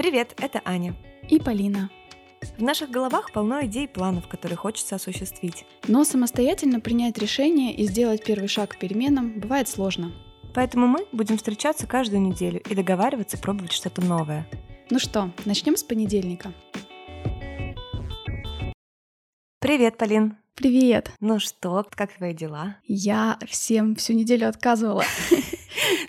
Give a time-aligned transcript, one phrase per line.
[0.00, 0.94] Привет, это Аня.
[1.28, 1.90] И Полина.
[2.56, 5.66] В наших головах полно идей и планов, которые хочется осуществить.
[5.88, 10.14] Но самостоятельно принять решение и сделать первый шаг к переменам бывает сложно.
[10.54, 14.48] Поэтому мы будем встречаться каждую неделю и договариваться пробовать что-то новое.
[14.88, 16.54] Ну что, начнем с понедельника.
[19.58, 20.38] Привет, Полин.
[20.54, 21.12] Привет.
[21.20, 22.78] Ну что, как твои дела?
[22.86, 25.04] Я всем всю неделю отказывала.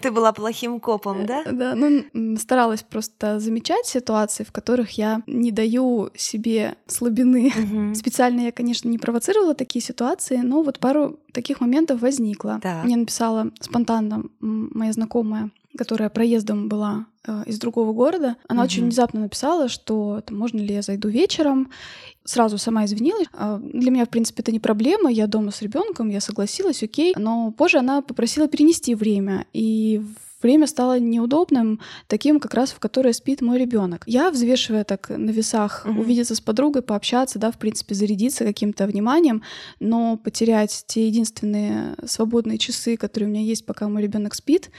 [0.01, 1.43] Ты была плохим копом, да?
[1.45, 7.51] Да, ну старалась просто замечать ситуации, в которых я не даю себе слабины.
[7.55, 7.95] Мгм.
[7.95, 12.59] Специально я, конечно, не провоцировала такие ситуации, но вот пару таких моментов возникло.
[12.61, 12.83] Так.
[12.83, 18.35] Мне написала спонтанно моя знакомая, которая проездом была э, из другого города.
[18.47, 18.89] Она очень Мгм.
[18.89, 21.69] внезапно написала, что там, можно ли я зайду вечером.
[22.23, 23.27] Сразу сама извинилась.
[23.33, 25.11] А, Для меня, в принципе, это не проблема.
[25.11, 27.13] Я дома с ребенком, я согласилась, окей.
[27.17, 29.45] Но позже она попросила перенести время.
[29.53, 30.01] И
[30.43, 34.03] время стало неудобным, таким как раз, в которое спит мой ребенок.
[34.07, 35.99] Я, взвешивая так на весах, Мгм.
[35.99, 39.43] увидеться с подругой, пообщаться, да, в принципе, зарядиться каким-то вниманием,
[39.79, 44.71] но потерять те единственные свободные часы, которые у меня есть, пока мой ребенок спит,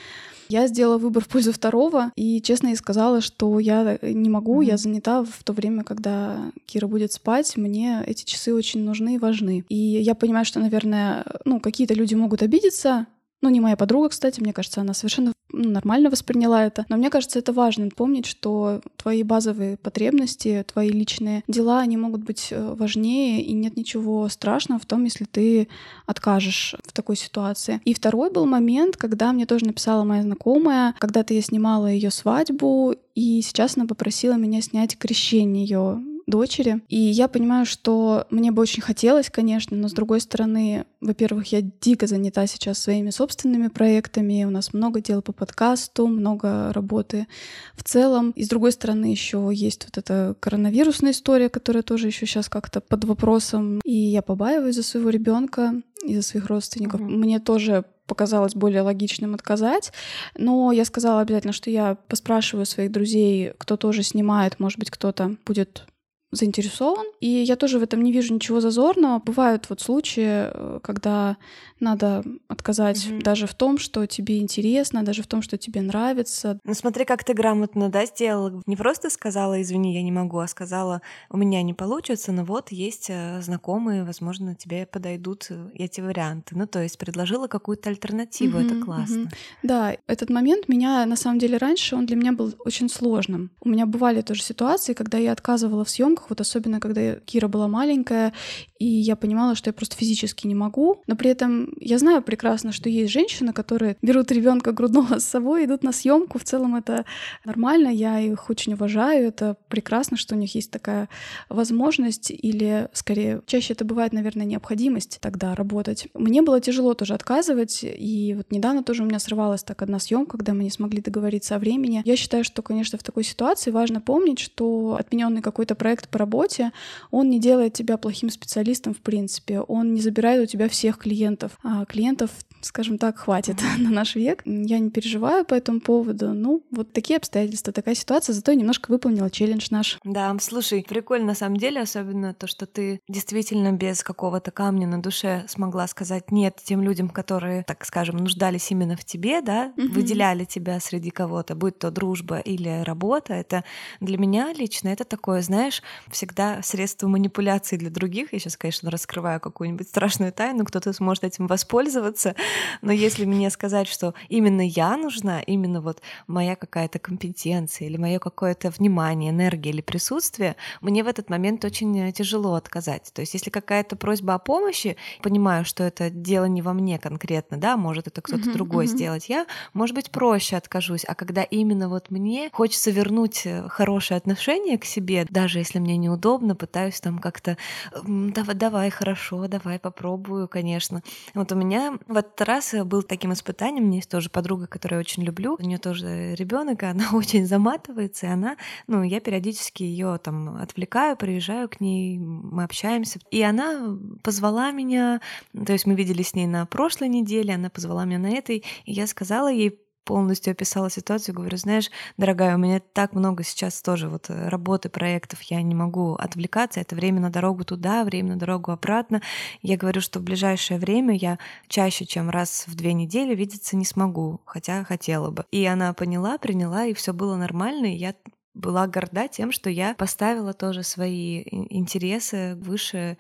[0.53, 4.63] я сделала выбор в пользу второго и честно ей сказала, что я не могу, Мгм.
[4.63, 9.19] я занята в то время, когда Кира будет спать, мне эти часы очень нужны и
[9.19, 9.65] важны.
[9.69, 13.07] И я понимаю, что, наверное, ну, какие-то люди могут обидеться,
[13.41, 16.85] ну, не моя подруга, кстати, мне кажется, она совершенно нормально восприняла это.
[16.89, 22.23] Но мне кажется, это важно помнить, что твои базовые потребности, твои личные дела, они могут
[22.23, 25.69] быть э, важнее, и нет ничего страшного в том, если ты
[26.07, 27.81] откажешь в такой ситуации.
[27.85, 32.95] И второй был момент, когда мне тоже написала моя знакомая, когда-то я снимала ее свадьбу,
[33.15, 36.83] и сейчас она попросила меня снять крещение ее дочери.
[36.89, 41.63] И я понимаю, что мне бы очень хотелось, конечно, но с другой стороны, во-первых, я
[41.63, 47.27] дико занята сейчас своими собственными проектами, у нас много дел по подкасту, много работы
[47.75, 48.31] в целом.
[48.33, 52.81] И с другой стороны, еще есть вот эта коронавирусная история, которая тоже еще сейчас как-то
[52.81, 53.81] под вопросом.
[53.85, 57.01] И я побаиваюсь за своего ребенка и за своих родственников.
[57.01, 57.21] Мгм.
[57.21, 59.93] Мне тоже показалось более логичным отказать.
[60.37, 65.37] Но я сказала обязательно, что я поспрашиваю своих друзей, кто тоже снимает, может быть, кто-то
[65.47, 65.87] будет
[66.33, 67.07] заинтересован.
[67.21, 69.21] И я тоже в этом не вижу ничего зазорного.
[69.21, 71.37] Бывают вот случаи, э, когда
[71.79, 73.23] надо отказать Мгм.
[73.23, 76.59] даже в том, что тебе интересно, даже в том, что тебе нравится.
[76.65, 78.63] Ну смотри, как ты грамотно, да, сделала.
[78.67, 82.73] Не просто сказала, извини, я не могу, а сказала, у меня не получится, но вот
[82.73, 86.57] есть э, знакомые, возможно, тебе подойдут э, эти варианты.
[86.57, 89.17] Ну, то есть предложила какую-то альтернативу, это Мгм, классно.
[89.17, 89.31] мгм.
[89.63, 93.51] Да, этот момент меня, на самом деле, раньше он для меня был очень сложным.
[93.61, 97.69] У меня бывали тоже ситуации, когда я отказывала в съемках, вот особенно когда Кира была
[97.69, 98.33] маленькая,
[98.79, 101.03] и я понимала, что я просто физически не могу.
[101.07, 105.65] Но при этом я знаю прекрасно, что есть женщины, которые берут ребенка грудного с собой,
[105.65, 106.39] идут на съемку.
[106.39, 107.05] В целом это
[107.45, 111.09] нормально, я их очень уважаю, это прекрасно, что у них есть такая
[111.49, 116.09] возможность, или скорее, чаще это бывает, наверное, необходимость тогда работать.
[116.15, 120.37] Мне было тяжело тоже отказывать, и вот недавно тоже у меня срывалась так одна съемка,
[120.39, 122.03] когда мы не смогли договориться о времени.
[122.05, 126.71] Я считаю, что, конечно, в такой ситуации важно помнить, что отмененный какой-то проект по работе,
[127.11, 131.59] он не делает тебя плохим специалистом в принципе, он не забирает у тебя всех клиентов.
[131.65, 132.31] А клиентов,
[132.61, 134.43] скажем так, хватит на наш век.
[134.45, 136.33] Я не переживаю по этому поводу.
[136.35, 139.99] Ну, вот такие обстоятельства, такая ситуация, зато я немножко выполнила челлендж наш.
[140.05, 145.01] Да, слушай, прикольно на самом деле, особенно то, что ты действительно без какого-то камня на
[145.03, 149.93] душе смогла сказать нет тем людям, которые, так скажем, нуждались именно в тебе, да, Мгм.
[149.93, 153.33] выделяли тебя среди кого-то, будь то дружба или работа.
[153.33, 153.65] Это
[154.01, 158.33] для меня лично это такое, знаешь, всегда средство манипуляции для других.
[158.33, 162.35] Я сейчас, конечно, раскрываю какую-нибудь страшную тайну, кто-то сможет этим воспользоваться,
[162.81, 168.19] но если мне сказать, что именно я нужна, именно вот моя какая-то компетенция или мое
[168.19, 173.11] какое-то внимание, энергия или присутствие, мне в этот момент очень э, тяжело отказать.
[173.13, 177.57] То есть если какая-то просьба о помощи, понимаю, что это дело не во мне конкретно,
[177.57, 178.97] да, может это кто-то Мгм, другой мгм.
[178.97, 181.05] сделать, я, может быть, проще откажусь.
[181.07, 185.92] А когда именно вот мне хочется вернуть э, хорошее отношение к себе, даже если мне
[185.97, 187.57] неудобно, пытаюсь там как-то
[187.93, 191.03] «М, давай, давай, хорошо, давай попробую, конечно.
[191.35, 193.85] Вот у меня в этот раз был таким испытанием.
[193.85, 195.57] У меня есть тоже подруга, которую я очень люблю.
[195.59, 198.57] У нее тоже ребенок, и она очень заматывается, и она,
[198.87, 203.19] ну, я периодически ее там отвлекаю, приезжаю к ней, мы общаемся.
[203.31, 205.21] И она позвала меня,
[205.53, 208.93] то есть мы виделись с ней на прошлой неделе, она позвала меня на этой, и
[208.93, 214.09] я сказала ей полностью описала ситуацию, говорю, знаешь, дорогая, у меня так много сейчас тоже
[214.09, 218.39] вот э, работы, проектов, я не могу отвлекаться, это время на дорогу туда, время на
[218.39, 219.23] дорогу обратно.
[219.63, 221.39] Я говорю, что в ближайшее время я
[221.69, 225.45] чаще, чем раз в две недели видеться не смогу, хотя хотела бы.
[225.51, 228.15] И она поняла, приняла, и все было нормально, и я
[228.55, 233.17] была горда тем, что я поставила тоже свои интересы выше,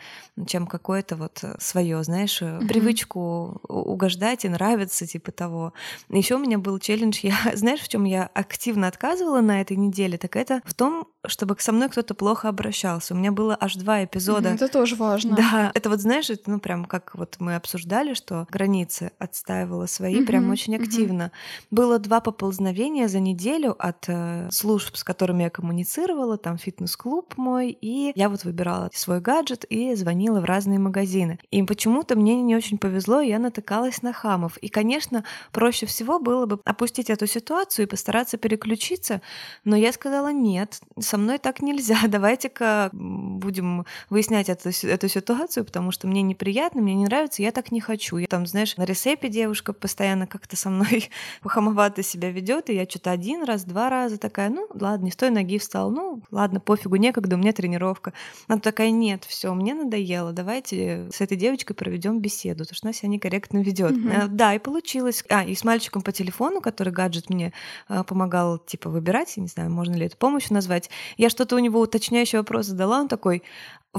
[0.46, 2.69] чем какое-то вот э, свое, знаешь, mm-hmm.
[2.69, 5.73] привычку угождать и нравиться, типа того.
[6.11, 10.19] Еще у меня был челлендж, я, знаешь, в чем я активно отказывала на этой неделе,
[10.19, 13.14] так это в том, чтобы со мной кто-то плохо обращался.
[13.14, 14.50] У меня было аж два эпизода.
[14.50, 15.37] Mm-hmm, это тоже важно.
[15.37, 20.17] Да, это вот, знаешь, это, ну прям как вот мы обсуждали, что границы отстаивала свои
[20.17, 21.23] mm-hmm, прям очень активно.
[21.23, 21.67] Mm-hmm.
[21.70, 27.34] Было два поползновения за неделю от э, служб, с которыми которыми я коммуницировала, там фитнес-клуб
[27.36, 31.38] мой, и я вот выбирала свой гаджет и звонила в разные магазины.
[31.52, 34.56] И почему-то мне не очень повезло, я натыкалась на хамов.
[34.56, 35.22] И, конечно,
[35.52, 39.22] проще всего было бы опустить эту ситуацию и постараться переключиться,
[39.62, 45.92] но я сказала, нет, со мной так нельзя, давайте-ка будем выяснять эту, эту ситуацию, потому
[45.92, 48.16] что мне неприятно, мне не нравится, я так не хочу.
[48.16, 51.10] Я там, знаешь, на ресепе девушка постоянно как-то со мной
[51.44, 55.31] хамовато себя ведет, и я что-то один раз, два раза такая, ну ладно, с той
[55.31, 55.91] ноги встал.
[55.91, 58.12] Ну, ладно, пофигу, некогда, у меня тренировка.
[58.49, 62.93] Она такая, нет, все, мне надоело, давайте с этой девочкой проведем беседу, потому что она
[62.93, 63.93] себя некорректно ведет.
[63.93, 64.29] Mm-hmm.
[64.29, 65.25] Да, и получилось.
[65.29, 67.53] А, и с мальчиком по телефону, который гаджет мне
[67.88, 71.58] а, помогал, типа, выбирать, я не знаю, можно ли это помощью назвать, я что-то у
[71.58, 73.43] него уточняющий вопрос задала, он такой,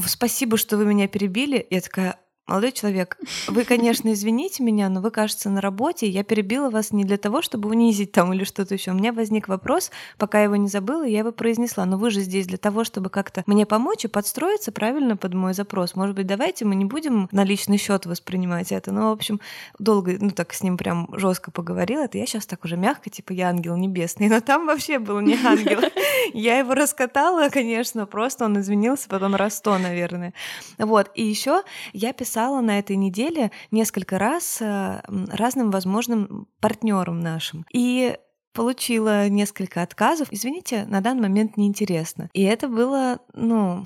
[0.06, 1.66] спасибо, что вы меня перебили.
[1.69, 3.18] Я такая, Молодой человек,
[3.48, 6.10] вы, конечно, извините меня, но вы, кажется, на работе.
[6.10, 8.92] Я перебила вас не для того, чтобы унизить там или что-то еще.
[8.92, 11.86] У меня возник вопрос, пока я его не забыла, я его произнесла.
[11.86, 15.54] Но вы же здесь для того, чтобы как-то мне помочь и подстроиться правильно под мой
[15.54, 15.95] запрос.
[15.95, 18.92] Может быть, давайте мы не будем на личный счет воспринимать это.
[18.92, 19.40] Ну, в общем,
[19.80, 22.04] долго, ну так с ним прям жестко поговорила.
[22.04, 24.28] Это я сейчас так уже мягко, типа я ангел небесный.
[24.28, 25.80] Но там вообще был не ангел.
[26.34, 30.34] Я его раскатала, конечно, просто он извинился потом раз наверное.
[30.78, 31.10] Вот.
[31.16, 31.63] И еще
[31.94, 37.63] я писала писала на этой неделе несколько раз э, разным возможным партнерам нашим.
[37.71, 38.18] И
[38.53, 40.30] получила несколько отказов.
[40.31, 42.30] Извините, на данный момент неинтересно.
[42.33, 43.85] И это было, ну,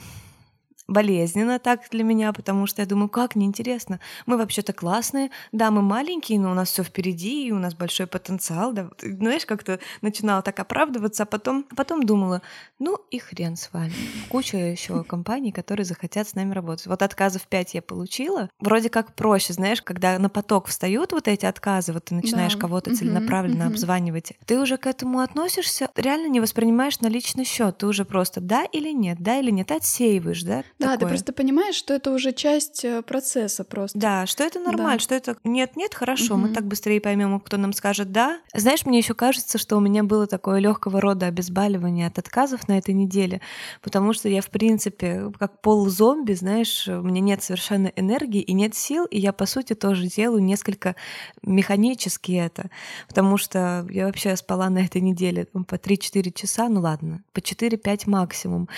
[0.87, 3.99] болезненно так для меня, потому что я думаю, как неинтересно.
[4.25, 8.07] Мы вообще-то классные, да, мы маленькие, но у нас все впереди, и у нас большой
[8.07, 8.73] потенциал.
[8.73, 8.89] Да.
[9.01, 12.41] Знаешь, как-то начинала так оправдываться, а потом, потом думала,
[12.79, 13.93] ну и хрен с вами.
[14.29, 16.87] Куча еще компаний, которые захотят с нами работать.
[16.87, 18.49] Вот отказов 5 я получила.
[18.59, 22.59] Вроде как проще, знаешь, когда на поток встают вот эти отказы, вот ты начинаешь да.
[22.59, 27.77] кого-то целенаправленно угу, обзванивать, ты уже к этому относишься, реально не воспринимаешь на личный счет,
[27.77, 31.00] ты уже просто да или нет, да или нет, отсеиваешь, да, да, такое.
[31.00, 33.97] ты просто понимаешь, что это уже часть э, процесса просто.
[33.97, 35.00] Да, что это нормально, да.
[35.00, 36.44] что это нет, нет, хорошо, угу.
[36.44, 38.39] мы так быстрее поймем, кто нам скажет да.
[38.53, 42.77] Знаешь, мне еще кажется, что у меня было такое легкого рода обезболивание от отказов на
[42.77, 43.41] этой неделе,
[43.81, 48.75] потому что я, в принципе, как полузомби, знаешь, у меня нет совершенно энергии и нет
[48.75, 50.95] сил, и я, по сути, тоже делаю несколько
[51.41, 52.69] механически это,
[53.07, 58.03] потому что я вообще спала на этой неделе по 3-4 часа, ну ладно, по 4-5
[58.06, 58.69] максимум.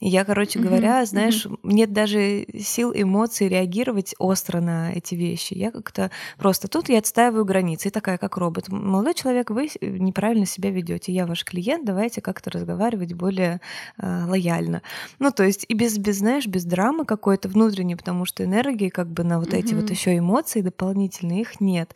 [0.00, 1.43] И я, короче говоря, mm-hmm.
[1.44, 5.54] Знаешь, нет даже сил, эмоций реагировать остро на эти вещи.
[5.54, 8.68] Я как-то просто тут я отстаиваю границы, и такая как робот.
[8.68, 11.12] Молодой человек, вы неправильно себя ведете.
[11.12, 13.60] Я ваш клиент, давайте как-то разговаривать более
[13.98, 14.82] э, лояльно.
[15.18, 19.08] Ну, то есть и без, без, знаешь, без драмы какой-то внутренней, потому что энергии как
[19.08, 19.58] бы на вот mm-hmm.
[19.58, 21.94] эти вот еще эмоции дополнительные их нет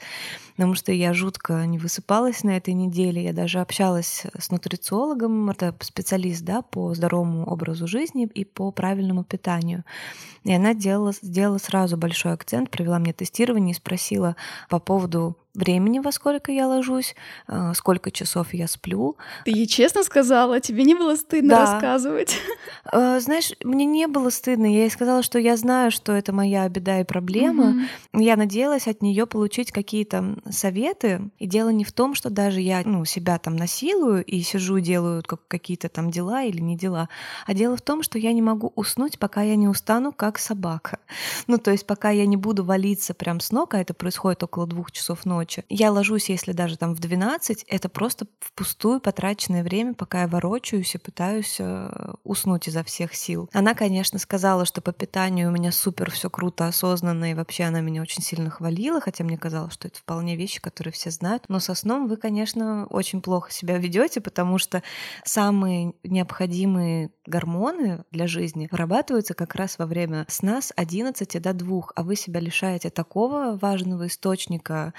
[0.58, 3.22] потому что я жутко не высыпалась на этой неделе.
[3.22, 9.22] Я даже общалась с нутрициологом, это специалист да, по здоровому образу жизни и по правильному
[9.22, 9.84] питанию.
[10.42, 14.34] И она делала, сделала сразу большой акцент, провела мне тестирование и спросила
[14.68, 17.14] по поводу времени, во сколько я ложусь,
[17.48, 19.16] э, сколько часов я сплю.
[19.44, 21.72] Ты ей честно сказала, тебе не было стыдно да.
[21.72, 22.36] рассказывать?
[22.90, 24.64] Э, знаешь, мне не было стыдно.
[24.64, 27.74] Я ей сказала, что я знаю, что это моя беда и проблема.
[28.12, 28.22] Угу.
[28.22, 31.30] Я надеялась от нее получить какие-то советы.
[31.38, 35.22] И дело не в том, что даже я ну, себя там насилую и сижу, делаю
[35.48, 37.08] какие-то там дела или не дела,
[37.46, 40.98] а дело в том, что я не могу уснуть, пока я не устану, как собака.
[41.46, 44.66] Ну, то есть пока я не буду валиться прям с ног, а это происходит около
[44.66, 45.64] двух часов ночи, ночи.
[45.68, 50.94] Я ложусь, если даже там в 12, это просто впустую потраченное время, пока я ворочаюсь
[50.94, 53.48] и пытаюсь э, уснуть изо всех сил.
[53.52, 57.80] Она, конечно, сказала, что по питанию у меня супер все круто, осознанно, и вообще она
[57.80, 61.44] меня очень сильно хвалила, хотя мне казалось, что это вполне вещи, которые все знают.
[61.48, 64.82] Но со сном вы, конечно, очень плохо себя ведете, потому что
[65.24, 71.82] самые необходимые гормоны для жизни вырабатываются как раз во время сна с 11 до 2,
[71.94, 74.92] а вы себя лишаете такого важного источника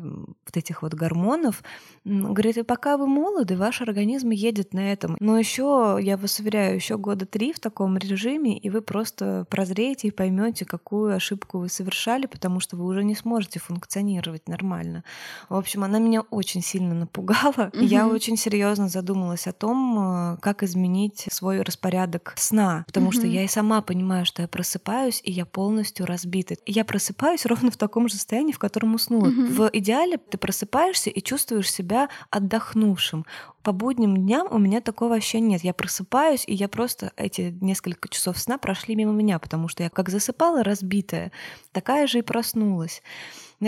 [0.00, 1.62] вот этих вот гормонов.
[2.04, 5.16] Говорит, и пока вы молоды, ваш организм едет на этом.
[5.20, 10.08] Но еще, я вас уверяю, еще года три в таком режиме, и вы просто прозреете
[10.08, 15.04] и поймете, какую ошибку вы совершали, потому что вы уже не сможете функционировать нормально.
[15.48, 17.70] В общем, она меня очень сильно напугала.
[17.72, 17.82] Угу.
[17.82, 23.14] Я очень серьезно задумалась о том, э, как изменить свой распорядок сна, потому угу.
[23.14, 26.56] что я и сама понимаю, что я просыпаюсь, и я полностью разбита.
[26.66, 29.28] Я просыпаюсь ровно в таком же состоянии, в котором уснула.
[29.28, 29.51] Угу.
[29.52, 33.26] В идеале ты просыпаешься и чувствуешь себя отдохнувшим.
[33.62, 35.62] По будним дням у меня такого вообще нет.
[35.62, 39.90] Я просыпаюсь, и я просто эти несколько часов сна прошли мимо меня, потому что я
[39.90, 41.32] как засыпала разбитая,
[41.72, 43.02] такая же и проснулась.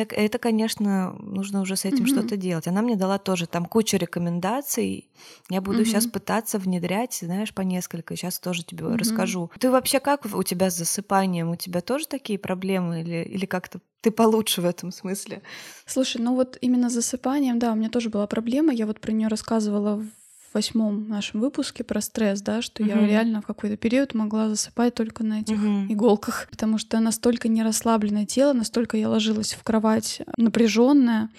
[0.02, 2.08] Это, конечно, нужно уже с этим mm-hmm.
[2.08, 2.66] что-то делать.
[2.66, 5.08] Она мне дала тоже там кучу рекомендаций.
[5.50, 5.84] Я буду mm-hmm.
[5.84, 8.16] сейчас пытаться внедрять, знаешь, по несколько.
[8.16, 8.96] Сейчас тоже тебе mm-hmm.
[8.96, 9.50] расскажу.
[9.58, 11.50] Ты вообще как у тебя с засыпанием?
[11.50, 15.42] У тебя тоже такие проблемы или, или как-то ты получше в этом смысле?
[15.86, 18.72] Слушай, ну вот именно с засыпанием, да, у меня тоже была проблема.
[18.72, 20.06] Я вот про нее рассказывала в
[20.54, 22.90] восьмом нашем выпуске про стресс, да, что угу.
[22.90, 25.92] я реально в какой-то период могла засыпать только на этих угу.
[25.92, 31.30] иголках, потому что настолько не расслабленное тело, настолько я ложилась в кровать напряженная.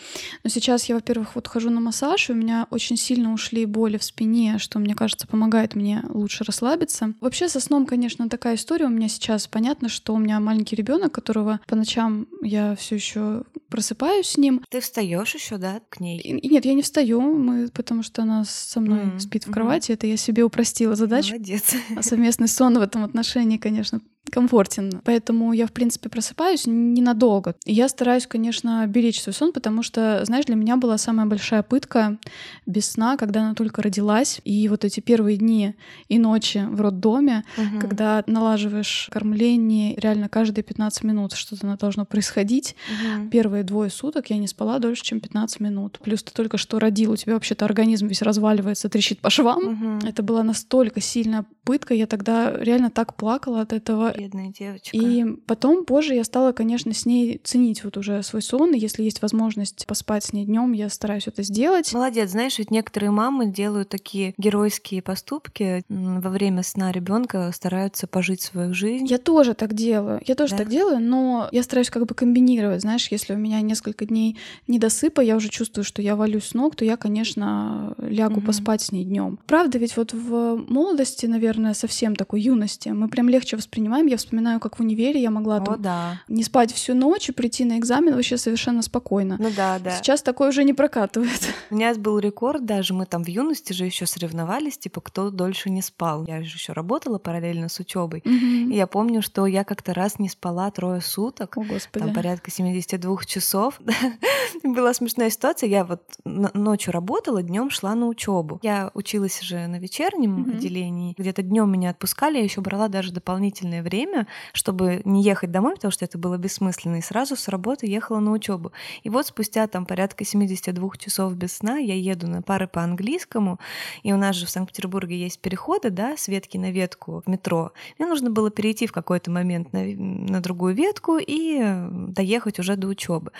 [0.43, 3.97] Но сейчас я, во-первых, вот хожу на массаж, и у меня очень сильно ушли боли
[3.97, 7.13] в спине, что, мне кажется, помогает мне лучше расслабиться.
[7.21, 9.47] Вообще со сном, конечно, такая история у меня сейчас.
[9.47, 14.63] Понятно, что у меня маленький ребенок, которого по ночам я все еще просыпаюсь с ним.
[14.69, 16.19] Ты встаешь еще, да, к ней?
[16.19, 19.04] И, нет, я не встаю, мы, потому что она со мной.
[19.19, 19.91] Спит в кровати.
[19.91, 21.33] Это я себе упростила задачу.
[21.33, 21.73] Молодец.
[21.95, 24.01] А совместный сон в этом отношении, конечно,
[24.31, 25.01] комфортен.
[25.03, 27.55] Поэтому я, в принципе, просыпаюсь ненадолго.
[27.65, 31.63] И я стараюсь, конечно, беречь свой сон, потому что, знаешь, для меня была самая большая
[31.63, 32.17] пытка
[32.65, 34.41] без сна, когда она только родилась.
[34.43, 35.75] И вот эти первые дни
[36.07, 37.79] и ночи в роддоме, угу.
[37.79, 42.75] когда налаживаешь кормление, реально каждые 15 минут что-то должно происходить.
[42.89, 43.29] Угу.
[43.29, 45.99] Первые двое суток я не спала дольше, чем 15 минут.
[46.03, 49.57] Плюс ты только что родил, у тебя вообще-то организм весь разваливается, трещит по швам.
[49.57, 50.07] Угу.
[50.07, 54.13] Это была настолько сильная пытка, я тогда реально так плакала от этого.
[54.17, 54.95] Бедная девочка.
[54.95, 59.03] И потом, позже я стала, конечно, с ней ценить вот уже свой сон, и если
[59.03, 61.93] есть возможность поспать с ней днем, я стараюсь это сделать.
[61.93, 68.41] Молодец, знаешь, ведь некоторые мамы делают такие геройские поступки во время сна ребенка, стараются пожить
[68.41, 69.05] свою жизнь.
[69.05, 70.59] Я тоже так делаю, я тоже да?
[70.59, 75.21] так делаю, но я стараюсь как бы комбинировать, знаешь, если у меня несколько дней недосыпа,
[75.21, 78.47] я уже чувствую, что я валюсь с ног, то я, конечно, лягу угу.
[78.47, 79.39] поспать с ней днем.
[79.45, 84.17] Правда, ведь вот в молодости, наверное, совсем такой юности, мы прям легче воспринимаем экзамен, я
[84.17, 86.21] вспоминаю, как в универе я могла там да.
[86.27, 89.37] не спать всю ночь и прийти на экзамен вообще совершенно спокойно.
[89.39, 89.91] Ну да, да.
[89.91, 91.53] Сейчас такое уже не прокатывает.
[91.69, 95.69] У меня был рекорд даже, мы там в юности же еще соревновались, типа, кто дольше
[95.69, 96.25] не спал.
[96.27, 98.21] Я же еще работала параллельно с учебой.
[98.25, 98.71] Угу.
[98.71, 101.57] И я помню, что я как-то раз не спала трое суток.
[101.57, 102.05] О, Господи.
[102.05, 103.79] Там порядка 72 часов.
[104.63, 105.69] Была смешная ситуация.
[105.69, 108.59] Я вот ночью работала, днем шла на учебу.
[108.61, 111.15] Я училась же на вечернем отделении.
[111.17, 115.75] Где-то днем меня отпускали, я еще брала даже дополнительное время время, чтобы не ехать домой,
[115.75, 118.71] потому что это было бессмысленно, и сразу с работы ехала на учебу.
[119.03, 123.59] И вот спустя там порядка 72 часов без сна я еду на пары по английскому,
[124.03, 127.71] и у нас же в Санкт-Петербурге есть переходы, да, с ветки на ветку в метро.
[127.97, 131.63] Мне нужно было перейти в какой-то момент на, на другую ветку и
[132.09, 133.31] доехать уже до учебы.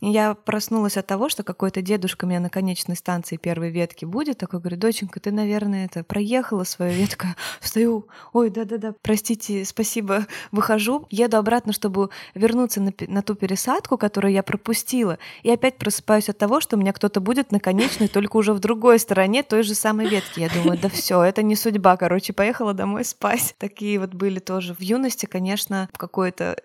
[0.00, 4.60] я проснулась от того, что какой-то дедушка меня на конечной станции первой ветки будет, такой
[4.60, 7.26] говорит, доченька, ты, наверное, это проехала свою ветку.
[7.60, 13.96] Встаю, ой, да-да-да, простите, спасибо, спасибо, выхожу, еду обратно, чтобы вернуться на, на ту пересадку,
[13.96, 18.08] которую я пропустила, и опять просыпаюсь от того, что у меня кто-то будет на конечной,
[18.08, 20.40] только уже в другой стороне той же самой ветки.
[20.40, 23.54] Я думаю, да все, это не судьба, короче, поехала домой спать.
[23.58, 26.56] Такие вот были тоже в юности, конечно, какое-то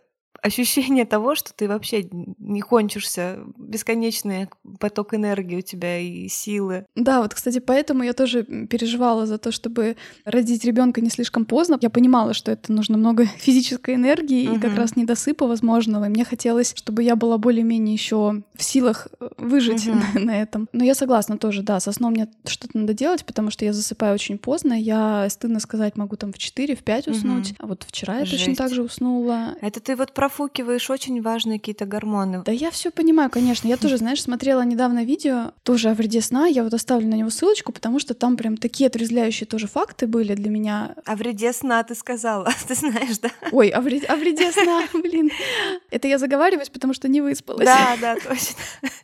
[0.42, 4.48] ощущение того, что ты вообще не кончишься, бесконечный
[4.80, 6.86] поток энергии у тебя и силы.
[6.96, 11.78] Да, вот, кстати, поэтому я тоже переживала за то, чтобы родить ребенка не слишком поздно.
[11.82, 14.58] Я понимала, что это нужно много физической энергии угу.
[14.58, 16.06] и как раз недосыпа возможного.
[16.06, 20.00] И мне хотелось, чтобы я была более-менее еще в силах э, выжить угу.
[20.16, 20.70] на, на этом.
[20.74, 24.14] Но я согласна тоже, да, со сном мне что-то надо делать, потому что я засыпаю
[24.14, 24.74] очень поздно.
[24.74, 27.52] Я, стыдно сказать, могу там в 4, в 5 уснуть.
[27.52, 27.58] Угу.
[27.60, 28.32] А вот вчера Жесть.
[28.32, 29.56] я точно так же уснула.
[29.62, 32.44] Это ты вот профукиваешь очень важные какие-то гормоны.
[32.46, 33.70] Да я все понимаю, конечно.
[33.70, 36.46] Я тоже, знаешь, смотрела недавно видео тоже о вреде сна.
[36.46, 40.36] Я вот оставлю на него ссылочку, потому что там прям такие отрезвляющие тоже факты были
[40.36, 40.96] для меня.
[41.06, 43.30] О вреде сна ты сказала, ты знаешь, да?
[43.54, 45.32] Ой, о вреде, о вреде сна, блин.
[45.90, 47.64] Это я заговариваюсь, потому что не выспалась.
[47.64, 48.58] Да, да, точно.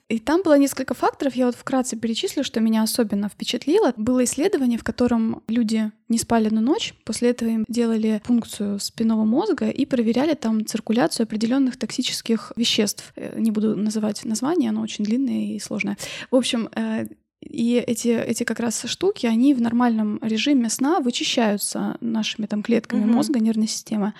[0.09, 1.33] И там было несколько факторов.
[1.35, 3.93] Я вот вкратце перечислю, что меня особенно впечатлило.
[3.95, 6.93] Было исследование, в котором люди не спали на ночь.
[7.03, 13.13] После этого им делали пункцию спинного мозга и проверяли там циркуляцию концентрацию определенных токсических веществ.
[13.15, 15.97] Э, не буду называть название, оно очень длинное и сложное.
[16.31, 17.05] В общем, э,
[17.41, 23.03] и эти, эти как раз штуки, они в нормальном режиме сна вычищаются нашими там клетками
[23.03, 23.15] mm-hmm.
[23.15, 24.13] мозга, нервной системы.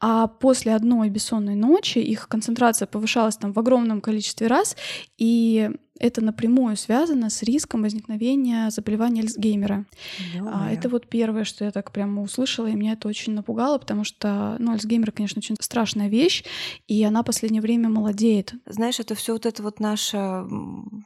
[0.00, 4.76] А после одной бессонной ночи их концентрация повышалась там в огромном количестве раз,
[5.18, 5.70] и
[6.00, 9.86] это напрямую связано с риском возникновения заболевания Альцгеймера.
[10.40, 14.02] А, это вот первое, что я так прямо услышала, и меня это очень напугало, потому
[14.04, 16.44] что, ну, Альцгеймер, конечно, очень страшная вещь,
[16.88, 18.54] и она в последнее время молодеет.
[18.66, 20.46] Знаешь, это все вот это вот наша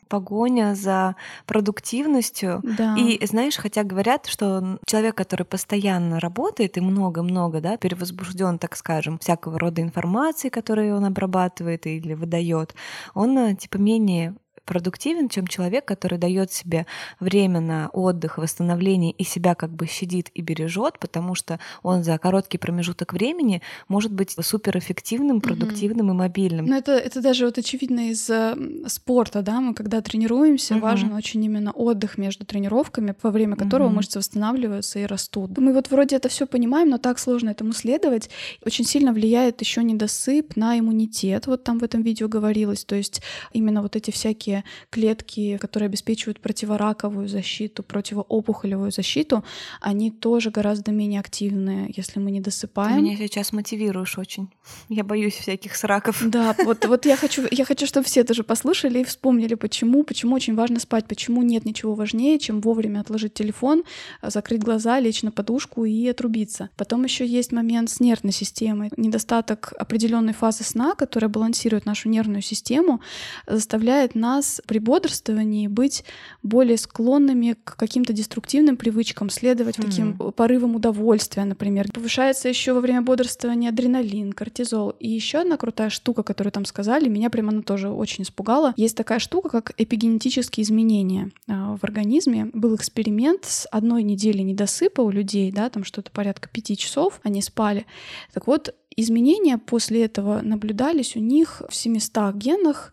[0.09, 1.17] погоня за
[1.47, 2.63] продуктивностью.
[2.63, 2.97] Да.
[2.97, 9.19] И знаешь, хотя говорят, что человек, который постоянно работает и много-много, да, перевозбужден, так скажем,
[9.19, 12.75] всякого рода информации, которую он обрабатывает или выдает,
[13.15, 14.35] он э, типа менее
[14.69, 16.87] продуктивен, чем человек, который дает себе
[17.21, 22.19] время на отдых, восстановление и себя как бы щадит и бережет, потому что он за
[22.19, 26.15] короткий промежуток времени может быть суперэффективным, продуктивным mm-hmm.
[26.15, 26.67] и мобильным.
[26.67, 28.55] Но это, это даже вот очевидно из э,
[28.87, 30.81] спорта, да, мы когда тренируемся, mm-hmm.
[30.81, 33.93] важен очень именно отдых между тренировками, во время которого mm-hmm.
[33.93, 35.57] мышцы восстанавливаются и растут.
[35.57, 38.29] Мы вот вроде это все понимаем, но так сложно этому следовать.
[38.67, 41.47] Очень сильно влияет еще недосып на иммунитет.
[41.47, 43.23] Вот там в этом видео говорилось, то есть
[43.55, 44.58] именно вот эти всякие
[44.91, 49.45] клетки, которые обеспечивают противораковую защиту, противоопухолевую защиту,
[49.81, 52.97] они тоже гораздо менее активны, если мы не досыпаем.
[52.97, 54.49] Ты меня сейчас мотивируешь очень.
[54.89, 56.23] Я боюсь всяких сраков.
[56.25, 60.35] Да, вот, вот я хочу, я хочу, чтобы все тоже послушали и вспомнили, почему, почему
[60.35, 63.85] очень важно спать, почему нет ничего важнее, чем вовремя отложить телефон,
[64.23, 66.71] закрыть глаза, лечь на подушку и отрубиться.
[66.77, 68.91] Потом еще есть момент с нервной системой.
[68.97, 73.01] Недостаток определенной фазы сна, которая балансирует нашу нервную систему,
[73.47, 76.05] заставляет нас нас при бодрствовании быть
[76.43, 79.83] более склонными к каким-то деструктивным привычкам, следовать mm.
[79.85, 81.87] таким порывам удовольствия, например.
[81.93, 84.91] Повышается еще во время бодрствования адреналин, кортизол.
[84.91, 88.75] И еще одна крутая штука, которую там сказали, меня прямо она тоже очень испугала.
[88.77, 92.51] Есть такая штука, как эпигенетические изменения а, в организме.
[92.53, 97.43] Был эксперимент с одной недели недосыпа у людей, да, там что-то порядка пяти часов они
[97.43, 97.87] спали.
[98.33, 102.93] Так вот, изменения после этого наблюдались у них в 700 генах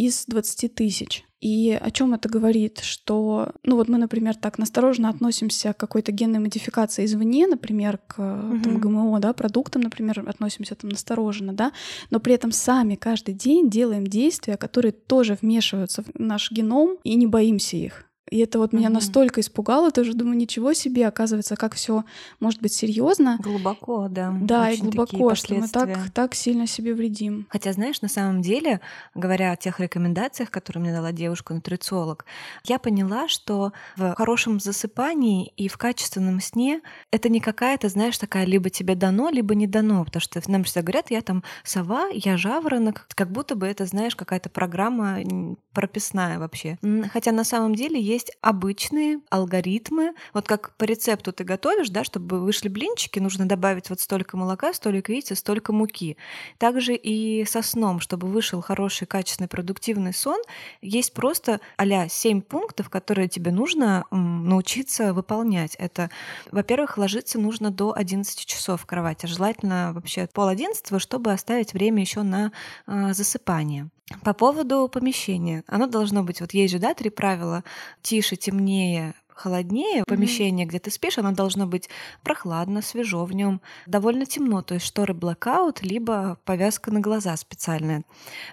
[0.00, 1.24] из 20 тысяч.
[1.40, 2.80] И о чем это говорит?
[2.80, 8.18] Что, ну вот мы, например, так настороженно относимся к какой-то генной модификации извне, например, к
[8.18, 8.62] угу.
[8.62, 11.72] там, ГМО, да, продуктам, например, относимся там настороженно, да,
[12.10, 17.14] но при этом сами каждый день делаем действия, которые тоже вмешиваются в наш геном и
[17.14, 18.09] не боимся их.
[18.28, 22.04] И это вот меня настолько испугало, тоже думаю, ничего себе, оказывается, как все
[22.38, 23.38] может быть серьезно.
[23.40, 24.32] Глубоко, да.
[24.40, 27.46] Да, и глубоко, что мы так, так сильно себе вредим.
[27.50, 28.80] Хотя, знаешь, на самом деле,
[29.14, 32.24] говоря о тех рекомендациях, которые мне дала девушка-нутрициолог,
[32.64, 38.44] я поняла, что в хорошем засыпании и в качественном сне это не какая-то, знаешь, такая
[38.44, 42.36] либо тебе дано, либо не дано, потому что нам всегда говорят, я там сова, я
[42.36, 45.18] жаворонок, как будто бы это, знаешь, какая-то программа
[45.72, 46.78] прописная вообще.
[47.12, 50.12] Хотя на самом деле есть есть обычные алгоритмы.
[50.34, 54.74] Вот как по рецепту ты готовишь, да, чтобы вышли блинчики, нужно добавить вот столько молока,
[54.74, 56.16] столько яиц столько муки.
[56.58, 60.40] Также и со сном, чтобы вышел хороший, качественный, продуктивный сон,
[60.82, 65.74] есть просто а 7 пунктов, которые тебе нужно научиться выполнять.
[65.76, 66.10] Это,
[66.50, 69.26] во-первых, ложиться нужно до 11 часов в кровати.
[69.26, 72.52] Желательно вообще пол одиннадцатого, чтобы оставить время еще на
[72.86, 73.88] э, засыпание.
[74.22, 75.62] По поводу помещения.
[75.66, 77.64] Оно должно быть, вот есть же, да, три правила.
[78.02, 80.68] Тише, темнее, холоднее, помещение, mm-hmm.
[80.68, 81.88] где ты спишь, оно должно быть
[82.22, 88.04] прохладно, свежо в нем, довольно темно, то есть шторы блокаут, либо повязка на глаза специальная.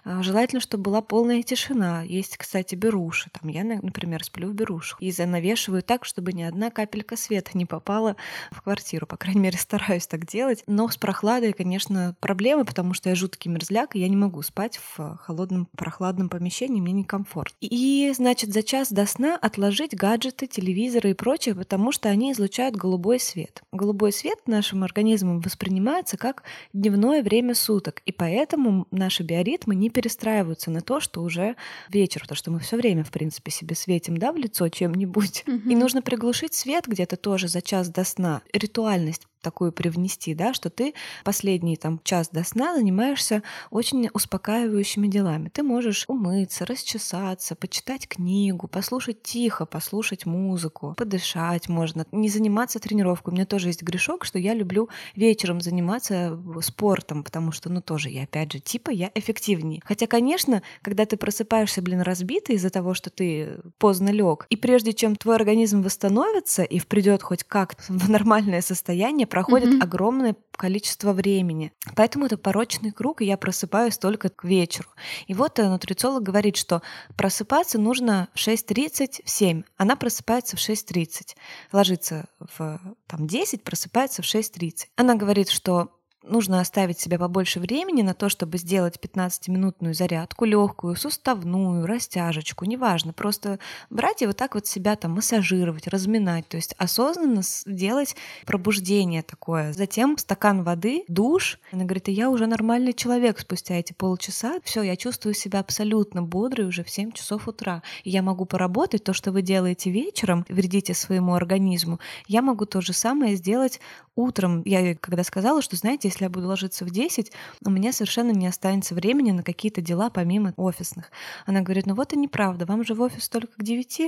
[0.06, 2.04] А, желательно, чтобы была полная тишина.
[2.04, 3.30] Есть, кстати, беруши.
[3.39, 5.02] Там я, например, сплю в берушах.
[5.02, 8.15] И занавешиваю так, чтобы ни одна капелька света не попала
[8.52, 9.06] в квартиру.
[9.08, 10.63] По крайней мере, стараюсь так делать.
[10.67, 14.80] Но с прохладой, конечно, проблемы, потому что я жуткий мерзляк, и я не могу спать
[14.95, 17.58] в холодном, прохладном помещении, мне некомфортно.
[17.60, 22.31] И, значит, за час до сна отложить гаджеты, телевизор, телевизоры и прочее, потому что они
[22.31, 23.63] излучают голубой свет.
[23.71, 30.69] Голубой свет нашим организмом воспринимается как дневное время суток, и поэтому наши биоритмы не перестраиваются
[30.69, 31.55] на то, что уже
[31.89, 35.45] вечер, потому что мы все время, в принципе, себе светим да, в лицо чем-нибудь.
[35.47, 35.69] Угу.
[35.69, 38.41] И нужно приглушить свет где-то тоже за час до сна.
[38.53, 45.50] Ритуальность такую привнести, да, что ты последний там час до сна занимаешься очень успокаивающими делами.
[45.50, 53.34] Ты можешь умыться, расчесаться, почитать книгу, послушать тихо, послушать музыку, подышать можно, не заниматься тренировкой.
[53.34, 58.10] У меня тоже есть грешок, что я люблю вечером заниматься спортом, потому что, ну, тоже
[58.10, 59.82] я, опять же, типа я эффективнее.
[59.86, 64.93] Хотя, конечно, когда ты просыпаешься, блин, разбитый из-за того, что ты поздно лег, и прежде
[64.93, 69.83] чем твой организм восстановится и придет хоть как в нормальное состояние, проходит mm-hmm.
[69.83, 71.71] огромное количество времени.
[71.95, 74.89] Поэтому это порочный круг, и я просыпаюсь только к вечеру.
[75.27, 76.81] И вот э, нутрициолог говорит, что
[77.15, 79.63] просыпаться нужно в 6.30, в 7.
[79.77, 81.35] Она просыпается в 6.30.
[81.71, 84.87] Ложится в там, 10, просыпается в 6.30.
[84.95, 85.96] Она говорит, что
[86.29, 93.13] нужно оставить себе побольше времени на то, чтобы сделать 15-минутную зарядку, легкую, суставную, растяжечку, неважно,
[93.13, 93.59] просто
[93.89, 99.73] брать и вот так вот себя там массажировать, разминать, то есть осознанно делать пробуждение такое.
[99.73, 101.59] Затем стакан воды, душ.
[101.71, 106.21] Она говорит, и я уже нормальный человек спустя эти полчаса, все, я чувствую себя абсолютно
[106.23, 107.83] бодрой уже в 7 часов утра.
[108.03, 112.81] И я могу поработать то, что вы делаете вечером, вредите своему организму, я могу то
[112.81, 113.79] же самое сделать
[114.17, 114.63] утром.
[114.65, 117.32] Я когда сказала, что, знаете, если я буду ложиться в 10,
[117.63, 121.12] у меня совершенно не останется времени на какие-то дела помимо офисных.
[121.45, 123.99] Она говорит, ну вот и неправда, вам же в офис только к 9.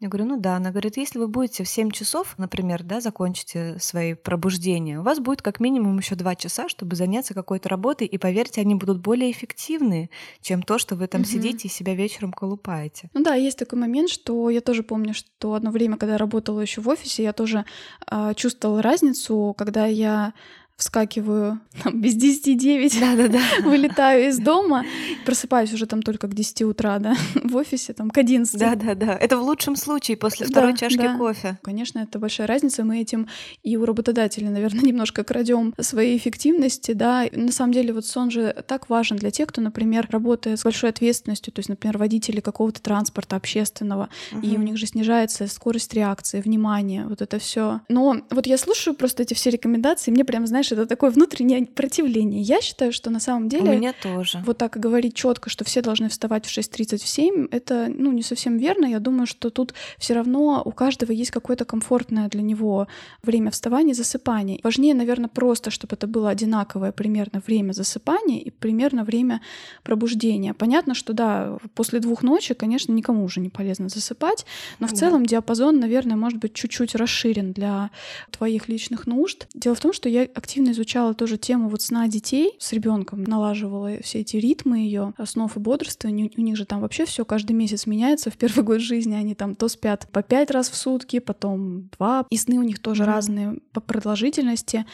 [0.00, 0.56] Я говорю, ну да.
[0.56, 5.20] Она говорит, если вы будете в 7 часов, например, да, закончите свои пробуждения, у вас
[5.20, 9.30] будет как минимум еще 2 часа, чтобы заняться какой-то работой, и поверьте, они будут более
[9.30, 10.10] эффективны,
[10.42, 11.30] чем то, что вы там угу.
[11.30, 13.08] сидите и себя вечером колупаете.
[13.14, 16.60] Ну да, есть такой момент, что я тоже помню, что одно время, когда я работала
[16.60, 17.64] еще в офисе, я тоже
[18.10, 20.34] э, чувствовала разницу, когда я
[20.76, 23.40] вскакиваю там, без 10 9, да, да, да.
[23.68, 24.84] вылетаю из дома,
[25.24, 28.58] просыпаюсь уже там только к 10 утра, да, в офисе там к 11.
[28.58, 29.14] Да, да, да.
[29.14, 31.16] Это в лучшем случае после второй да, чашки да.
[31.16, 31.58] кофе.
[31.62, 32.84] Конечно, это большая разница.
[32.84, 33.28] Мы этим
[33.62, 37.26] и у работодателей, наверное, немножко крадем своей эффективности, да.
[37.32, 40.90] На самом деле вот сон же так важен для тех, кто, например, работает с большой
[40.90, 44.46] ответственностью, то есть, например, водители какого-то транспорта общественного, угу.
[44.46, 47.80] и у них же снижается скорость реакции, внимание, вот это все.
[47.88, 52.42] Но вот я слушаю просто эти все рекомендации, мне прям, знаешь, это такое внутреннее противление.
[52.42, 53.70] Я считаю, что на самом деле...
[53.70, 54.42] У меня тоже.
[54.46, 58.22] Вот так говорить четко, что все должны вставать в 6.30, в 7, это, ну, не
[58.22, 58.86] совсем верно.
[58.86, 62.88] Я думаю, что тут все равно у каждого есть какое-то комфортное для него
[63.22, 64.60] время вставания и засыпания.
[64.62, 69.40] Важнее, наверное, просто, чтобы это было одинаковое примерно время засыпания и примерно время
[69.82, 70.54] пробуждения.
[70.54, 74.46] Понятно, что да, после двух ночи, конечно, никому уже не полезно засыпать,
[74.78, 74.96] но в да.
[74.96, 77.90] целом диапазон, наверное, может быть чуть-чуть расширен для
[78.30, 79.46] твоих личных нужд.
[79.54, 83.24] Дело в том, что я активно активно изучала тоже тему вот сна детей с ребенком,
[83.24, 86.30] налаживала все эти ритмы ее, снов и бодрствования.
[86.36, 88.30] У них же там вообще все каждый месяц меняется.
[88.30, 92.24] В первый год жизни они там то спят по пять раз в сутки, потом два.
[92.30, 93.06] И сны у них тоже mm-hmm.
[93.06, 94.86] разные по продолжительности.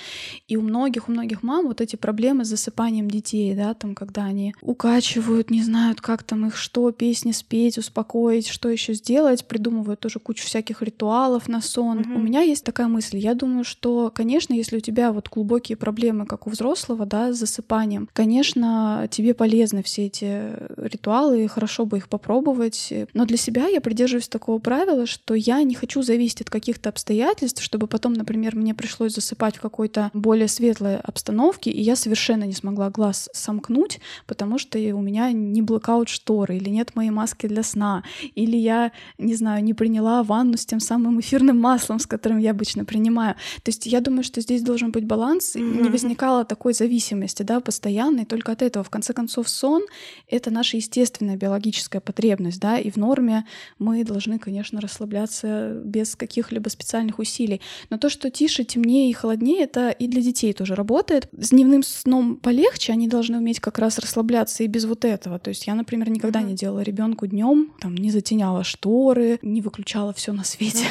[0.49, 4.25] И у многих, у многих мам вот эти проблемы с засыпанием детей, да, там, когда
[4.25, 10.01] они укачивают, не знают, как там их что, песни спеть, успокоить, что еще сделать, придумывают
[10.01, 11.99] тоже кучу всяких ритуалов на сон.
[11.99, 12.15] Mm-hmm.
[12.15, 13.19] У меня есть такая мысль.
[13.19, 17.33] Я думаю, что, конечно, если у тебя вот клуб глубокие проблемы, как у взрослого, да,
[17.33, 22.93] с засыпанием, конечно, тебе полезны все эти ритуалы, хорошо бы их попробовать.
[23.15, 27.63] Но для себя я придерживаюсь такого правила, что я не хочу зависеть от каких-то обстоятельств,
[27.63, 32.55] чтобы потом, например, мне пришлось засыпать в какой-то более светлой обстановке, и я совершенно не
[32.55, 37.65] смогла глаз сомкнуть, потому что у меня не блокаут шторы, или нет моей маски для
[37.65, 38.05] сна,
[38.37, 42.53] или я, не знаю, не приняла ванну с тем самым эфирным маслом, с которым я
[42.53, 43.35] обычно принимаю.
[43.65, 45.83] То есть я думаю, что здесь должен быть баланс, баланс, mm-hmm.
[45.83, 48.85] не возникало такой зависимости, да, постоянной только от этого.
[48.85, 49.83] В конце концов, сон—
[50.29, 53.47] это наша естественная биологическая потребность, да, и в норме
[53.79, 57.61] мы должны, конечно, расслабляться без каких-либо специальных усилий.
[57.91, 61.29] Но то, что тише, темнее и холоднее, это и для детей тоже работает.
[61.33, 65.39] С дневным сном полегче, они должны уметь как раз расслабляться и без вот этого.
[65.39, 66.47] То есть я, например, никогда mm-hmm.
[66.47, 70.85] не делала ребенку днем, там, не затеняла шторы, не выключала все на свете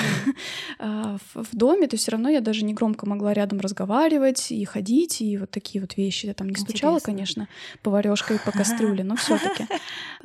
[0.80, 1.20] mm-hmm.
[1.34, 5.22] в доме, то все равно я даже не громко могла рядом разговаривать, бегать и ходить,
[5.22, 6.28] и вот такие вот вещи.
[6.28, 7.14] Я там не стучала, Интересно.
[7.14, 7.48] конечно,
[7.84, 9.66] поварешкой по кастрюле, но все таки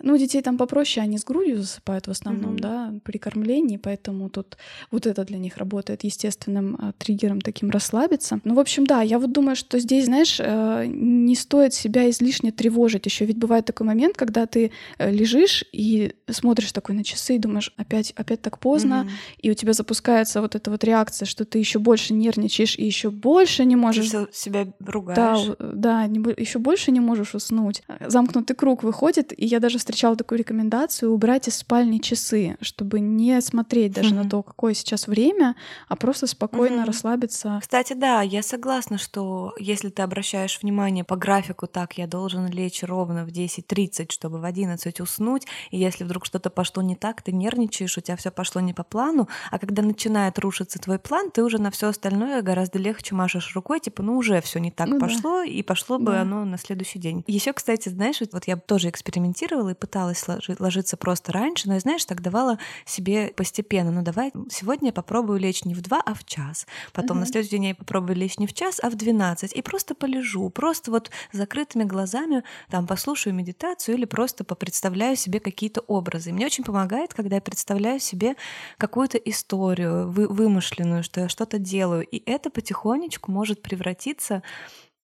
[0.03, 4.57] Ну, детей там попроще, они с грудью засыпают в основном, да, при кормлении, поэтому тут
[4.91, 8.41] вот это для них работает естественным а, триггером таким расслабиться.
[8.45, 12.53] Ну, в общем, да, я вот думаю, что здесь, знаешь, э, не стоит себя излишне
[12.53, 13.07] тревожить.
[13.07, 17.39] Еще ведь бывает такой момент, когда ты э, лежишь и смотришь такой на часы и
[17.39, 21.59] думаешь, опять, опять так поздно, и у тебя запускается вот эта вот реакция, что ты
[21.59, 25.57] еще больше нервничаешь и еще больше не можешь ты себя ругаешь.
[25.59, 27.83] Да, да, еще больше не можешь уснуть.
[28.01, 33.41] Замкнутый круг выходит, и я даже встречала такую рекомендацию убрать из спальни часы, чтобы не
[33.41, 35.57] смотреть даже на то, какое сейчас время,
[35.89, 37.59] а просто спокойно расслабиться.
[37.61, 42.83] Кстати, да, я согласна, что если ты обращаешь внимание по графику, так, я должен лечь
[42.83, 47.33] ровно в 10.30, чтобы в 11 уснуть, и если вдруг что-то пошло не так, ты
[47.33, 51.43] нервничаешь, у тебя все пошло не по плану, а когда начинает рушиться твой план, ты
[51.43, 54.89] уже на все остальное гораздо легче машешь рукой, типа типа, ну уже все не так
[54.89, 55.07] Ну да.
[55.07, 56.23] пошло, и пошло бы Да.
[56.23, 57.23] оно на следующий день.
[57.29, 62.05] Еще, кстати, знаешь, вот, я тоже экспериментировала и пыталась ложи- ложиться просто раньше, но знаешь,
[62.05, 63.93] так давала себе постепенно.
[63.93, 66.67] Ну давай, сегодня я попробую лечь не в 2, а в час.
[66.93, 67.31] Потом на Мгм.
[67.33, 69.53] следующий день я попробую лечь не в час, а в 12.
[69.53, 75.39] И просто полежу, просто вот с закрытыми глазами там послушаю медитацию или просто попредставляю себе
[75.39, 76.31] какие-то образы.
[76.31, 78.35] И мне очень помогает, когда я представляю себе
[78.79, 82.05] какую-то историю вы- вымышленную, что я что-то делаю.
[82.05, 84.43] И это потихонечку может превратиться превратиться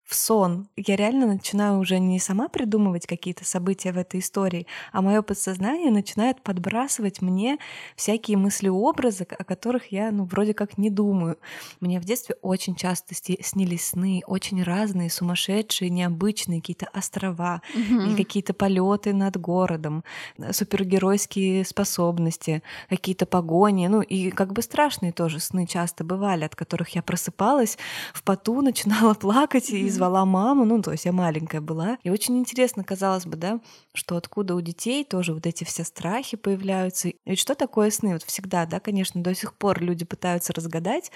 [0.09, 0.69] в сон.
[0.75, 5.91] Я реально начинаю уже не сама придумывать какие-то события в этой истории, а мое подсознание
[5.91, 7.59] начинает подбрасывать мне
[7.95, 11.37] всякие мысли-образы, о которых я, ну, вроде как не думаю.
[11.81, 17.61] Мне в детстве очень часто снились сны, очень разные, сумасшедшие, необычные, какие-то острова,
[18.01, 18.15] или Мгм.
[18.15, 20.05] какие-то полеты над городом,
[20.53, 26.91] супергеройские способности, какие-то погони, ну и как бы страшные тоже сны часто бывали, от которых
[26.95, 27.77] я просыпалась
[28.15, 29.98] в поту, начинала плакать и.
[29.99, 31.99] Звала маму, ну то есть я маленькая была.
[32.05, 33.61] И очень интересно, казалось бы, да,
[33.95, 37.11] что откуда у детей тоже вот эти все страхи появляются.
[37.27, 38.13] Ведь что такое сны?
[38.13, 41.11] Вот всегда, да, конечно, до сих пор люди пытаются разгадать,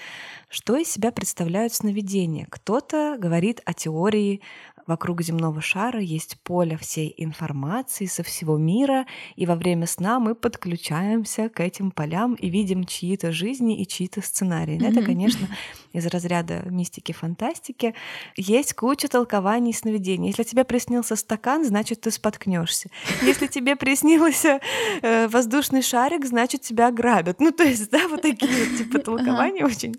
[0.49, 2.45] что из себя представляют сновидения.
[2.49, 4.41] Кто-то говорит о теории
[4.87, 10.35] вокруг земного шара есть поле всей информации со всего мира, и во время сна мы
[10.35, 14.83] подключаемся к этим полям и видим чьи-то жизни и чьи-то сценарии.
[14.85, 15.47] Это, конечно,
[15.93, 17.93] из разряда мистики, фантастики.
[18.35, 20.29] Есть куча толкований сновидений.
[20.29, 22.89] Если тебе приснился стакан, значит, ты споткнешься.
[23.21, 24.59] Если тебе приснился
[25.01, 27.39] э, воздушный шарик, значит, тебя ограбят.
[27.39, 29.95] Ну, то есть, да, вот такие вот типа толкования очень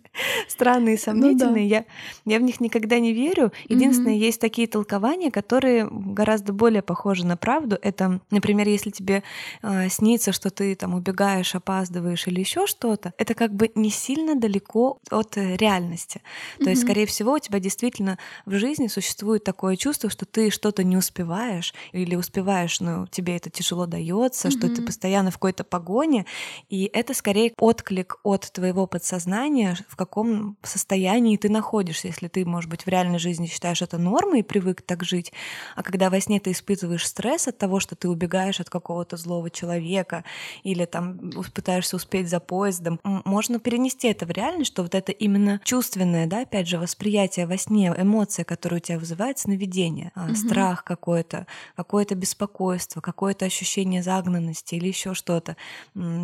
[0.49, 1.67] странные, сомнительные.
[1.67, 1.85] Я,
[2.25, 3.53] я в них никогда не верю.
[3.69, 7.79] Единственное, есть такие толкования, которые гораздо более похожи на правду.
[7.81, 9.23] Это, например, если тебе
[9.63, 14.35] э, снится, что ты там убегаешь, опаздываешь или еще что-то, это как бы не сильно
[14.35, 16.23] далеко от э, реальности.
[16.65, 16.87] То есть, Мгм.
[16.87, 21.73] скорее всего, у тебя действительно в жизни существует такое чувство, что ты что-то не успеваешь
[21.93, 26.27] или успеваешь, но тебе это тяжело дается, что ты постоянно в какой-то погоне,
[26.69, 32.69] и это скорее отклик от твоего подсознания, в каком состоянии ты находишься, если ты, может
[32.69, 35.33] быть, в реальной жизни считаешь это нормой и привык так жить,
[35.77, 39.51] а когда во сне ты испытываешь стресс от того, что ты убегаешь от какого-то злого
[39.51, 40.25] человека
[40.63, 41.19] или там
[41.55, 46.43] пытаешься успеть за поездом, можно перенести это в реальность, что вот это именно чувственное, да,
[46.43, 50.35] опять же, восприятие во сне, эмоция, которая у тебя вызывает сновидение, Мгм.
[50.35, 51.47] страх какой-то,
[51.77, 55.57] какое-то беспокойство, какое-то ощущение загнанности или еще что-то.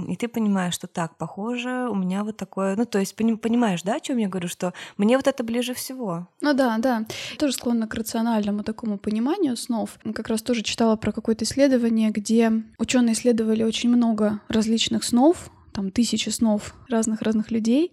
[0.08, 3.82] И ты понимаешь, что так, похоже, у меня вот такое, ну, то есть пони- понимаешь,
[3.82, 6.26] да, о чем я говорю, что мне вот это ближе всего.
[6.40, 7.04] Ну да, да.
[7.38, 8.29] Тоже склонна к рациональному
[8.62, 9.98] такому пониманию снов.
[10.14, 15.90] Как раз тоже читала про какое-то исследование, где ученые исследовали очень много различных снов, там
[15.90, 17.92] тысячи снов разных-разных людей,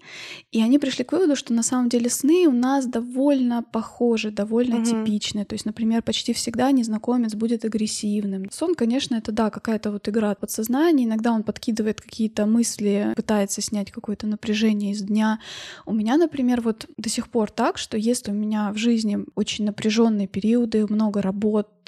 [0.51, 4.77] и они пришли к выводу, что на самом деле сны у нас довольно похожи, довольно
[4.77, 4.83] Мгм.
[4.85, 5.45] типичные.
[5.45, 8.49] То есть, например, почти всегда незнакомец будет агрессивным.
[8.51, 11.05] Сон, конечно, это да, какая-то вот игра от подсознания.
[11.05, 15.39] Иногда он подкидывает какие-то мысли, пытается снять какое-то напряжение из дня.
[15.85, 19.65] У меня, например, вот до сих пор так, что если у меня в жизни очень
[19.65, 21.21] напряженные периоды, много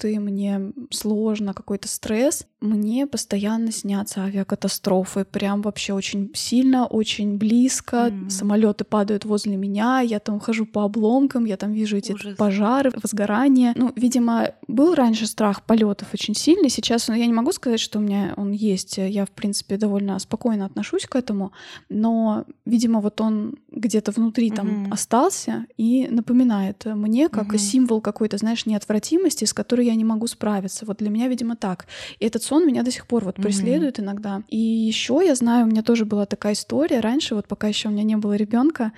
[0.00, 8.08] работы, мне сложно, какой-то стресс, мне постоянно снятся авиакатастрофы, прям вообще очень сильно, очень близко.
[8.08, 8.28] М.
[8.30, 12.36] Самолеты падают возле меня, я там хожу по обломкам, я там вижу эти Ужас.
[12.36, 13.72] пожары, возгорания.
[13.76, 17.98] Ну, видимо, был раньше страх полетов очень сильный, сейчас ну, я не могу сказать, что
[17.98, 18.98] у меня он есть.
[18.98, 21.52] Я, в принципе, довольно спокойно отношусь к этому,
[21.88, 24.92] но, видимо, вот он где-то внутри там Мгм.
[24.92, 27.58] остался и напоминает мне как Мгм.
[27.58, 30.86] символ какой-то, знаешь, неотвратимости, с которой я не могу справиться.
[30.86, 31.86] Вот для меня, видимо, так.
[32.18, 34.42] И этот сон меня до сих пор вот преследует иногда.
[34.48, 37.92] И еще я знаю, у меня тоже была такая история раньше, вот пока еще у
[37.92, 38.92] меня не было ребенка,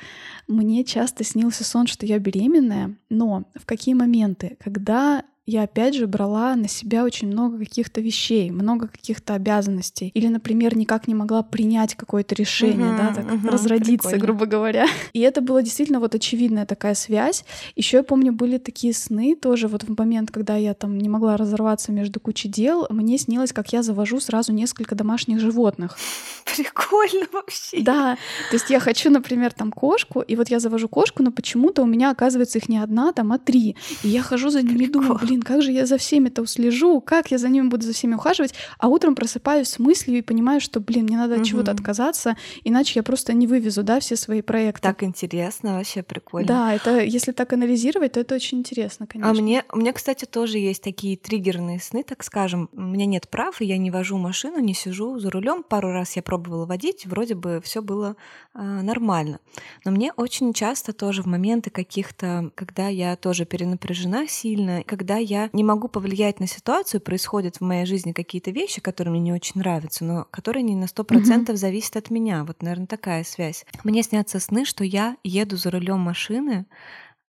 [0.48, 4.56] мне часто снился сон, что я беременная, но в какие моменты?
[4.62, 10.10] Когда я опять же брала на себя очень много каких-то вещей, много каких-то обязанностей.
[10.14, 14.18] Или, например, никак не могла принять какое-то решение, Мгм, да, так мгм, разродиться, прикольно.
[14.24, 14.86] грубо говоря.
[15.12, 17.44] И это была действительно вот очевидная такая связь.
[17.74, 21.36] Еще я помню, были такие сны тоже вот в момент, когда я там не могла
[21.36, 25.98] разорваться между кучей дел, мне снилось, как я завожу сразу несколько домашних животных.
[26.56, 27.80] Прикольно вообще.
[27.82, 28.16] Да,
[28.50, 31.86] то есть я хочу, например, там кошку, и вот я завожу кошку, но почему-то у
[31.86, 33.74] меня оказывается их не одна, там, а три.
[34.04, 35.18] И я хожу за ними и думаю.
[35.32, 38.14] Блин, как же я за всеми это услежу, как я за ними буду за всеми
[38.14, 42.36] ухаживать, а утром просыпаюсь с мыслью и понимаю, что, блин, мне надо от чего-то отказаться,
[42.64, 44.82] иначе я просто не вывезу, да, все свои проекты.
[44.82, 46.48] Так интересно, вообще прикольно.
[46.48, 49.30] Да, это, если так анализировать, то это очень интересно, конечно.
[49.30, 52.68] А мне, у меня, кстати, тоже есть такие триггерные сны, так скажем.
[52.72, 55.62] У меня нет прав, и я не вожу машину, не сижу за рулем.
[55.62, 58.16] Пару раз я пробовала водить, вроде бы все было
[58.54, 59.38] э, нормально.
[59.84, 65.50] Но мне очень часто тоже в моменты каких-то, когда я тоже перенапряжена сильно, когда я
[65.52, 69.60] не могу повлиять на ситуацию, происходят в моей жизни какие-то вещи, которые мне не очень
[69.60, 72.44] нравятся, но которые не на сто процентов зависят от меня.
[72.44, 73.64] Вот, наверное, такая связь.
[73.84, 76.66] Мне снятся сны, что я еду за рулем машины,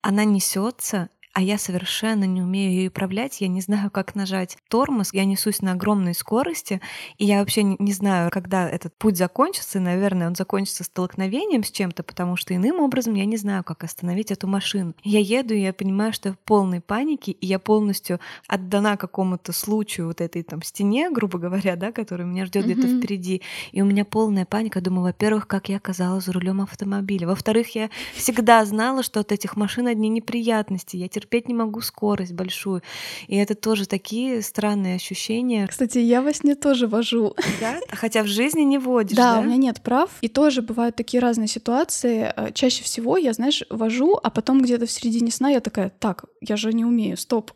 [0.02, 5.14] она несется, а я совершенно не умею ее управлять, я не знаю, как нажать тормоз,
[5.14, 6.80] я несусь на огромной скорости,
[7.18, 11.72] и я вообще не знаю, когда этот путь закончится, и, наверное, он закончится столкновением с
[11.72, 14.94] чем-то, потому что иным образом я не знаю, как остановить эту машину.
[15.04, 19.54] Я еду, и я понимаю, что я в полной панике, и я полностью отдана какому-то
[19.54, 22.74] случаю вот этой там стене, грубо говоря, да, который меня ждет mm-hmm.
[22.74, 23.42] где-то впереди,
[23.72, 24.82] и у меня полная паника.
[24.82, 29.56] Думаю, во-первых, как я оказалась за рулем автомобиля, во-вторых, я всегда знала, что от этих
[29.56, 32.82] машин одни неприятности, я терпеть не могу скорость большую.
[33.28, 35.68] И это тоже такие странные ощущения.
[35.68, 37.36] Кстати, я во сне тоже вожу.
[37.62, 37.80] Да?
[37.90, 39.36] Хотя в жизни не водишь, да?
[39.36, 40.10] Да, у меня нет прав.
[40.22, 42.34] И тоже бывают такие разные ситуации.
[42.36, 46.26] Э, чаще всего я, знаешь, вожу, а потом где-то в середине сна я такая, так,
[46.42, 47.52] я же не умею, стоп.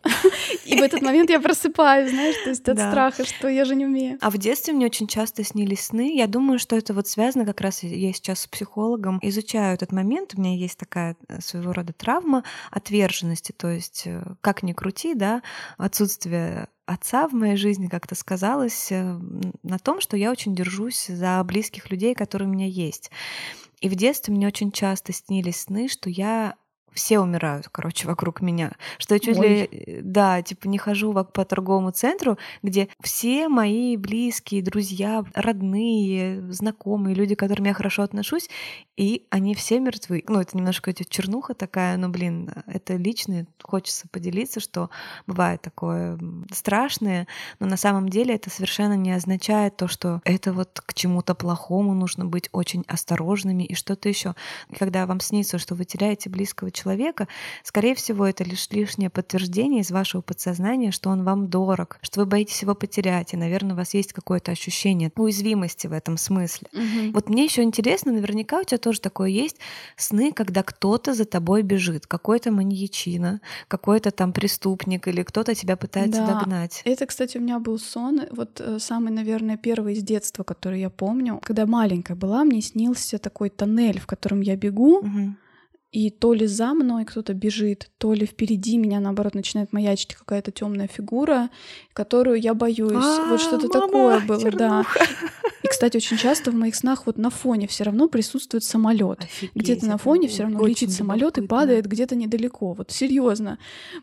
[0.65, 3.85] И в этот момент я просыпаюсь, знаешь, то есть от страха, что я же не
[3.85, 4.17] умею.
[4.21, 6.15] А в детстве мне очень часто снились сны.
[6.15, 10.33] Я думаю, что это вот связано как раз, я сейчас с психологом изучаю этот момент.
[10.35, 15.13] У меня есть такая э, своего рода травма отверженности, то есть э, как ни крути,
[15.15, 15.41] да,
[15.77, 19.19] отсутствие отца в моей жизни как-то сказалось э,
[19.63, 23.11] на том, что я очень держусь за близких людей, которые у меня есть.
[23.81, 26.55] И в детстве мне очень часто снились сны, что я
[26.93, 28.73] все умирают, короче, вокруг меня.
[28.97, 29.47] Что я чуть Ой.
[29.47, 37.15] ли, да, типа не хожу по торговому центру, где все мои близкие, друзья, родные, знакомые,
[37.15, 38.49] люди, к которым я хорошо отношусь,
[38.95, 40.23] и они все мертвы.
[40.27, 44.89] Ну, это немножко эти чернуха такая, но, блин, это личное, хочется поделиться, что
[45.27, 46.17] бывает такое
[46.51, 47.27] страшное,
[47.59, 51.93] но на самом деле это совершенно не означает то, что это вот к чему-то плохому
[51.93, 54.33] нужно быть очень осторожными и что-то еще.
[54.77, 57.27] Когда вам снится, что вы теряете близкого человека,
[57.63, 62.25] скорее всего, это лишь лишнее подтверждение из вашего подсознания, что он вам дорог, что вы
[62.25, 66.67] боитесь его потерять, и, наверное, у вас есть какое-то ощущение уязвимости в этом смысле.
[66.73, 67.11] Угу.
[67.13, 69.57] Вот мне еще интересно, наверняка у тебя тоже такое есть,
[69.95, 76.25] сны, когда кто-то за тобой бежит, какой-то маньячина, какой-то там преступник или кто-то тебя пытается
[76.25, 76.39] да.
[76.39, 76.81] догнать.
[76.85, 80.89] Это, кстати, у меня был сон, вот э, самый, наверное, первый из детства, который я
[80.89, 81.39] помню.
[81.43, 84.99] Когда маленькая была, мне снился такой тоннель, в котором я бегу.
[84.99, 85.35] Угу
[85.91, 90.51] и то ли за мной кто-то бежит, то ли впереди меня, наоборот, начинает маячить какая-то
[90.51, 91.49] темная фигура,
[91.93, 92.91] которую я боюсь.
[92.93, 94.57] А, вот что-то такое было, чернуха.
[94.57, 94.85] да.
[95.63, 99.27] И, кстати, очень часто в моих снах вот на фоне все равно присутствует самолет.
[99.55, 102.73] Где-то на фоне все равно летит самолет и падает где-то недалеко.
[102.73, 103.57] Вот серьезно,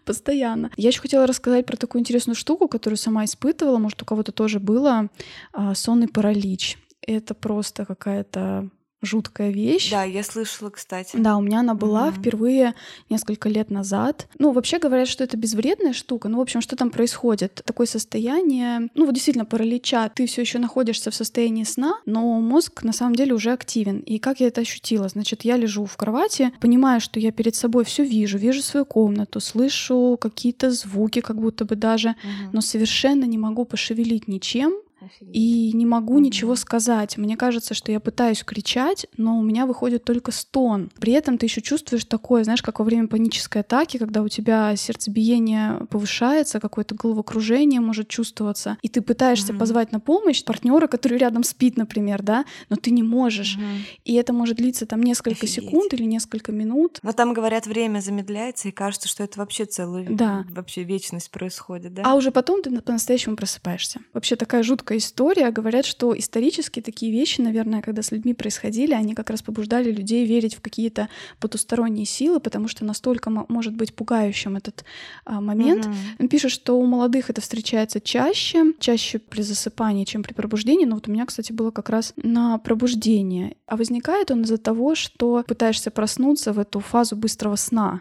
[0.04, 0.70] постоянно.
[0.76, 4.58] Я еще хотела рассказать про такую интересную штуку, которую сама испытывала, может, у кого-то тоже
[4.58, 5.10] было,
[5.52, 6.78] а, сонный паралич.
[7.06, 8.70] Это просто какая-то
[9.04, 9.90] жуткая вещь.
[9.90, 11.16] Да, я слышала, кстати.
[11.16, 12.18] Да, у меня она была mm-hmm.
[12.18, 12.74] впервые
[13.10, 14.28] несколько лет назад.
[14.38, 16.28] Ну, вообще говорят, что это безвредная штука.
[16.28, 17.62] Ну, в общем, что там происходит?
[17.64, 20.08] Такое состояние, ну, вот действительно, паралича.
[20.08, 23.98] Ты все еще находишься в состоянии сна, но мозг на самом деле уже активен.
[24.00, 25.08] И как я это ощутила?
[25.08, 29.40] Значит, я лежу в кровати, понимаю, что я перед собой все вижу, вижу свою комнату,
[29.40, 32.50] слышу какие-то звуки, как будто бы даже, mm-hmm.
[32.52, 34.74] но совершенно не могу пошевелить ничем,
[35.20, 36.22] и не могу mm-hmm.
[36.22, 37.16] ничего сказать.
[37.16, 40.90] Мне кажется, что я пытаюсь кричать, но у меня выходит только стон.
[41.00, 44.74] При этом ты еще чувствуешь такое, знаешь, как во время панической атаки, когда у тебя
[44.76, 49.58] сердцебиение повышается, какое-то головокружение может чувствоваться, и ты пытаешься mm-hmm.
[49.58, 53.56] позвать на помощь партнера, который рядом спит, например, да, но ты не можешь.
[53.56, 54.00] Mm-hmm.
[54.04, 55.54] И это может длиться там несколько Офигеть.
[55.54, 56.98] секунд или несколько минут.
[57.02, 60.44] Но там говорят, время замедляется, и кажется, что это вообще целую да.
[60.50, 62.02] вообще вечность происходит, да?
[62.04, 64.00] А уже потом ты по-настоящему просыпаешься.
[64.12, 65.50] Вообще такая жуткая жуткая история.
[65.50, 70.26] Говорят, что исторически такие вещи, наверное, когда с людьми происходили, они как раз побуждали людей
[70.26, 71.08] верить в какие-то
[71.40, 74.84] потусторонние силы, потому что настолько может быть пугающим этот
[75.24, 75.86] а, момент.
[75.86, 76.20] Mm-hmm.
[76.20, 80.86] Он пишет, что у молодых это встречается чаще, чаще при засыпании, чем при пробуждении.
[80.86, 83.56] Но вот у меня, кстати, было как раз на пробуждение.
[83.66, 88.00] А возникает он из-за того, что пытаешься проснуться в эту фазу быстрого сна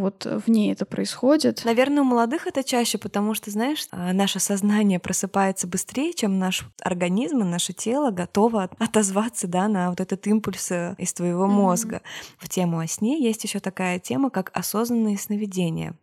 [0.00, 1.62] вот в ней это происходит.
[1.64, 6.38] Наверное, у молодых это чаще, потому что, знаешь, а, наше сознание просыпается быстрее, чем чем
[6.38, 11.46] наш организм и наше тело готово отозваться да, на вот этот импульс э, из твоего
[11.46, 11.96] мозга.
[11.96, 12.34] Mm-hmm.
[12.38, 15.94] В тему о сне есть еще такая тема, как осознанные сновидения.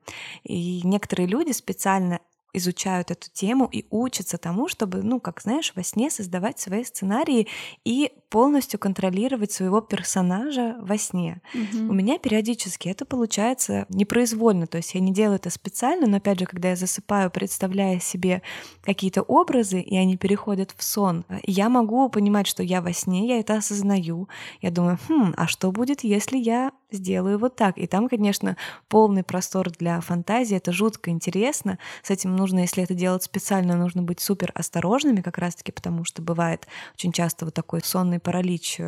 [0.43, 2.19] И некоторые люди специально
[2.53, 7.47] изучают эту тему и учатся тому, чтобы, ну, как знаешь, во сне создавать свои сценарии
[7.85, 11.41] и полностью контролировать своего персонажа во сне.
[11.53, 11.89] Угу.
[11.89, 16.39] У меня периодически это получается непроизвольно, то есть я не делаю это специально, но опять
[16.39, 18.41] же, когда я засыпаю, представляя себе
[18.81, 23.39] какие-то образы, и они переходят в сон, я могу понимать, что я во сне, я
[23.39, 24.27] это осознаю.
[24.61, 27.77] Я думаю, хм, а что будет, если я сделаю вот так?
[27.77, 28.57] И там, конечно,
[28.87, 31.77] полный простор для фантазии, это жутко интересно.
[32.03, 36.21] С этим нужно, если это делать специально, нужно быть супер осторожными, как раз-таки потому, что
[36.21, 38.79] бывает очень часто вот такой сонный сонный паралич.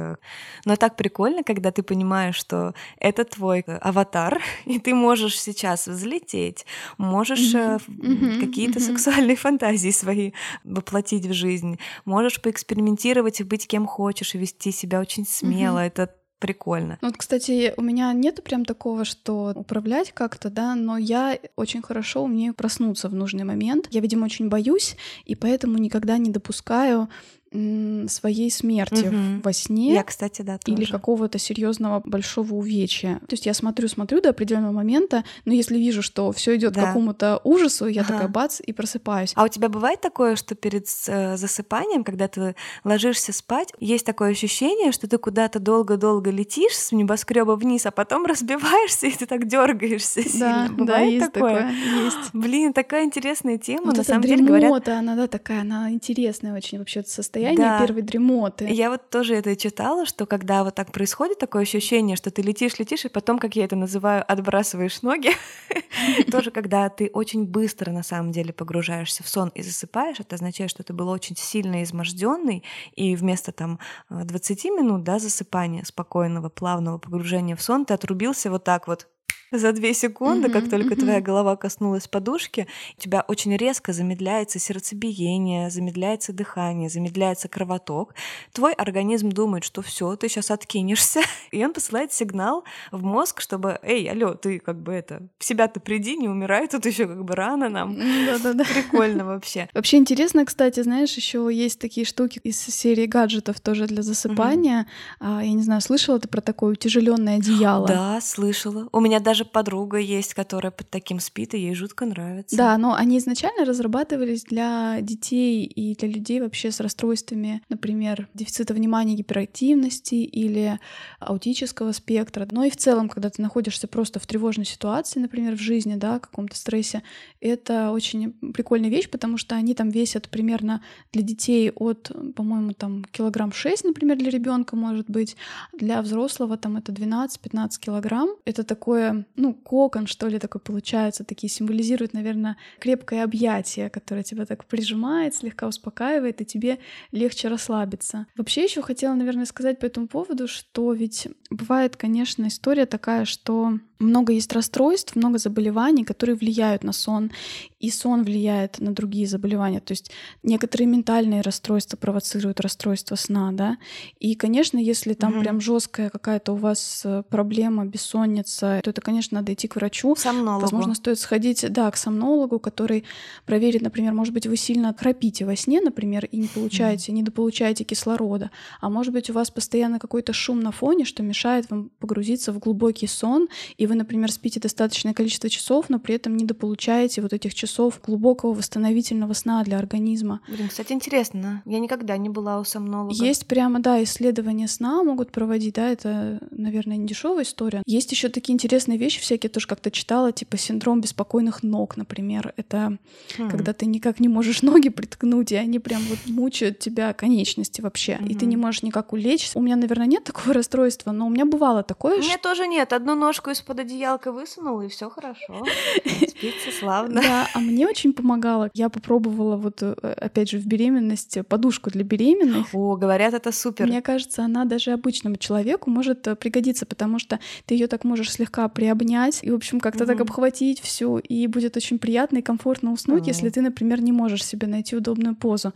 [0.66, 6.66] Но так прикольно, когда ты понимаешь, что это твой аватар, и ты можешь сейчас взлететь,
[6.98, 8.40] можешь mm-hmm.
[8.40, 8.88] какие-то mm-hmm.
[8.88, 10.32] сексуальные фантазии свои
[10.64, 15.80] воплотить в жизнь, можешь поэкспериментировать и быть кем хочешь, и вести себя очень смело.
[15.80, 15.88] Mm-hmm.
[15.88, 16.10] Это
[16.40, 16.98] прикольно.
[17.02, 21.82] Ну, вот, кстати, у меня нету прям такого, что управлять как-то, да, но я очень
[21.82, 23.88] хорошо умею проснуться в нужный момент.
[23.92, 27.10] Я, видимо, очень боюсь, и поэтому никогда не допускаю
[27.52, 29.41] своей смерти угу.
[29.43, 29.93] во сне.
[29.93, 30.78] Я, кстати, да, тоже.
[30.78, 33.20] Или какого-то серьезного большого увечья.
[33.28, 36.82] То есть я смотрю, смотрю до определенного момента, но если вижу, что все идет да.
[36.82, 38.14] к какому-то ужасу, я ага.
[38.14, 39.34] такая бац и просыпаюсь.
[39.36, 44.32] А у тебя бывает такое, что перед э, засыпанием, когда ты ложишься спать, есть такое
[44.32, 49.47] ощущение, что ты куда-то долго-долго летишь с небоскреба вниз, а потом разбиваешься и ты так
[49.47, 50.68] дергаешься да, сильно.
[50.70, 51.56] Бывает да, есть такое?
[51.56, 51.72] такое?
[51.72, 52.18] Есть.
[52.34, 53.88] Блин, такая интересная тема.
[53.88, 54.88] Вот На самом деле говорят.
[54.88, 57.86] она да такая, она интересная очень вообще состояние состояние да.
[57.86, 58.66] первой дремоты.
[58.70, 62.80] Я вот тоже это читала, что когда вот так происходит такое ощущение, что ты летишь,
[62.80, 65.32] летишь, и потом, как я это называю, отбрасываешь ноги,
[66.32, 70.70] тоже когда ты очень быстро на самом деле погружаешься в сон и засыпаешь, это означает,
[70.70, 72.64] что ты был очень сильно изможденный,
[72.96, 73.80] и вместо там
[74.10, 79.08] 20 минут да, засыпания, спокойного, плавного погружения в сон, ты отрубился вот так вот
[79.52, 81.00] за две секунды, mm-hmm, как только mm-hmm.
[81.00, 82.68] твоя голова коснулась подушки,
[82.98, 88.14] у тебя очень резко замедляется сердцебиение, замедляется дыхание, замедляется кровоток.
[88.54, 91.22] Твой организм думает, что все, ты сейчас откинешься,
[91.52, 95.80] и он посылает сигнал в мозг, чтобы, эй, алло, ты как бы это, в себя-то
[95.80, 97.96] приди, не умирай, тут еще как бы рано нам.
[97.96, 98.66] Да-да-да.
[98.66, 99.68] Прикольно вообще.
[99.74, 104.86] Вообще интересно, кстати, знаешь, еще есть такие штуки из серии гаджетов тоже для засыпания.
[105.20, 105.46] Mm-hmm.
[105.46, 107.88] Я не знаю, слышала ты про такое утяжеленное одеяло?
[107.88, 108.88] Да, слышала.
[108.92, 112.55] У меня даже подруга есть, которая под таким спит, и ей жутко нравится.
[112.55, 118.74] Да, но они изначально разрабатывались для детей и для людей вообще с расстройствами, например, дефицита
[118.74, 120.80] внимания, гиперактивности или
[121.20, 122.47] аутического спектра.
[122.51, 126.20] Но и в целом, когда ты находишься просто в тревожной ситуации, например, в жизни, да,
[126.20, 127.03] каком-то стрессе,
[127.41, 133.03] это очень прикольная вещь, потому что они там весят примерно для детей от, по-моему, там
[133.05, 135.36] килограмм 6, например, для ребенка может быть,
[135.74, 138.30] для взрослого там это 12-15 килограмм.
[138.45, 144.45] Это такое ну, кокон, что ли, такой получается, такие символизируют, наверное, крепкое объятие, которое тебя
[144.45, 146.80] так прижимает, слегка успокаивает, и тебе
[147.12, 148.28] легче расслабиться.
[148.38, 153.80] Вообще еще хотела, наверное, сказать по этому поводу, что ведь бывает, конечно, история такая, что
[154.00, 157.32] много есть расстройств, много заболеваний, которые влияют на сон,
[157.80, 159.82] и сон влияет на другие заболевания.
[159.82, 163.78] То есть некоторые ментальные расстройства провоцируют расстройство сна, да.
[164.20, 165.41] И, конечно, если там угу.
[165.41, 170.16] прям жесткая какая-то у вас э, проблема, бессонница, то это, конечно, надо идти к врачу.
[170.16, 170.62] Сомнологу.
[170.62, 173.04] Возможно, стоит сходить, да, к сомнологу, который
[173.45, 177.84] проверит, например, может быть, вы сильно храпите во сне, например, и не получаете, не дополучаете
[177.84, 182.54] кислорода, а может быть, у вас постоянно какой-то шум на фоне, что мешает вам погрузиться
[182.54, 187.22] в глубокий сон, и вы, например, спите достаточное количество часов, но при этом не дополучаете
[187.22, 190.42] вот этих часов глубокого восстановительного сна для организма.
[190.48, 191.64] Блин, кстати, интересно.
[191.66, 193.14] Я никогда не была у сомнолога.
[193.14, 197.82] Есть прямо, да, исследования сна могут проводить, да, это, наверное, не дешевая история.
[197.86, 202.54] Есть еще такие интересные вещи всякие, тоже как-то читала, типа синдром беспокойных ног, например.
[202.58, 202.98] Это
[203.38, 203.50] хм.
[203.50, 208.14] когда ты никак не можешь ноги приткнуть, и они прям вот мучают тебя конечности вообще,
[208.14, 208.30] mm-hmm.
[208.30, 209.58] и ты не можешь никак улечься.
[209.58, 212.18] У меня, наверное, нет такого расстройства, но у меня бывало такое.
[212.18, 212.94] У меня тоже нет.
[212.94, 215.66] Одну ножку из-под под одеялко высунул, и все хорошо.
[216.28, 217.22] Спится славно.
[217.22, 218.70] Да, а мне очень помогало.
[218.74, 222.68] Я попробовала вот, э, опять же, в беременность подушку для беременных.
[222.74, 223.88] О, говорят, это супер.
[223.88, 228.32] Мне кажется, она даже обычному человеку может э, пригодиться, потому что ты ее так можешь
[228.32, 232.92] слегка приобнять и, в общем, как-то так обхватить все, и будет очень приятно и комфортно
[232.92, 235.74] уснуть, если ты, например, не можешь себе найти удобную позу.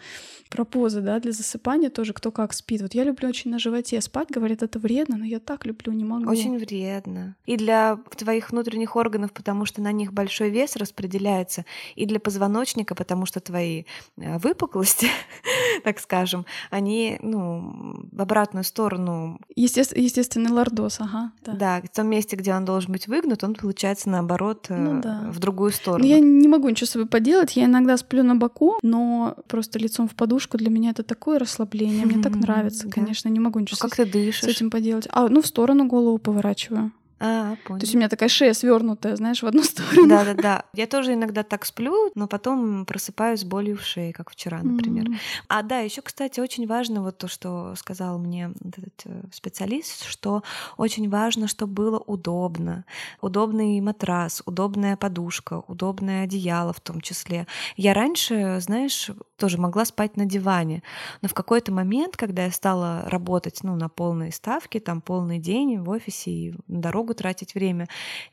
[0.49, 2.81] Про позы, да, для засыпания тоже кто как спит.
[2.81, 6.03] Вот я люблю очень на животе спать, говорят, это вредно, но я так люблю, не
[6.03, 6.29] могу.
[6.29, 7.35] Очень вредно.
[7.45, 11.65] И для для твоих внутренних органов, потому что на них большой вес распределяется,
[11.95, 13.83] и для позвоночника, потому что твои
[14.17, 15.07] э, выпуклости,
[15.83, 19.39] так скажем, они ну, в обратную сторону.
[19.55, 21.31] Естественно, естественный лордоз, ага.
[21.43, 21.53] Да.
[21.53, 25.29] да, в том месте, где он должен быть выгнут, он получается наоборот ну, да.
[25.31, 26.03] в другую сторону.
[26.03, 27.55] Но я не могу ничего с собой поделать.
[27.55, 32.05] Я иногда сплю на боку, но просто лицом в подушку для меня это такое расслабление.
[32.05, 33.29] Мне так нравится, конечно.
[33.29, 34.41] Не могу ничего а как ты дышишь?
[34.41, 35.07] с этим поделать.
[35.09, 36.91] А, ну, в сторону голову поворачиваю.
[37.25, 37.79] А, понял.
[37.79, 40.09] То есть у меня такая шея свернутая, знаешь, в одну сторону.
[40.09, 40.65] Да, да, да.
[40.73, 45.05] Я тоже иногда так сплю, но потом просыпаюсь с болью в шее, как вчера, например.
[45.05, 45.17] Mm-hmm.
[45.47, 50.43] А да, еще, кстати, очень важно вот то, что сказал мне этот э, специалист, что
[50.75, 52.83] очень важно, чтобы было удобно.
[53.21, 57.47] Удобный матрас, удобная подушка, удобное одеяло в том числе.
[57.77, 60.83] Я раньше, знаешь, тоже могла спать на диване,
[61.21, 65.79] но в какой-то момент, когда я стала работать ну, на полные ставки, там полный день
[65.79, 67.87] в офисе и на дорогу тратить время,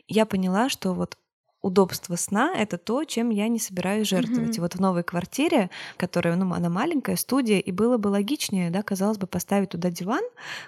[0.09, 1.17] я поняла, что вот
[1.63, 4.51] удобство сна— это то, чем я не собираюсь жертвовать.
[4.51, 4.57] Mm-hmm.
[4.57, 8.83] И вот в новой квартире, которая, ну, она маленькая, студия, и было бы логичнее, да,
[8.83, 10.25] казалось бы, поставить туда диван,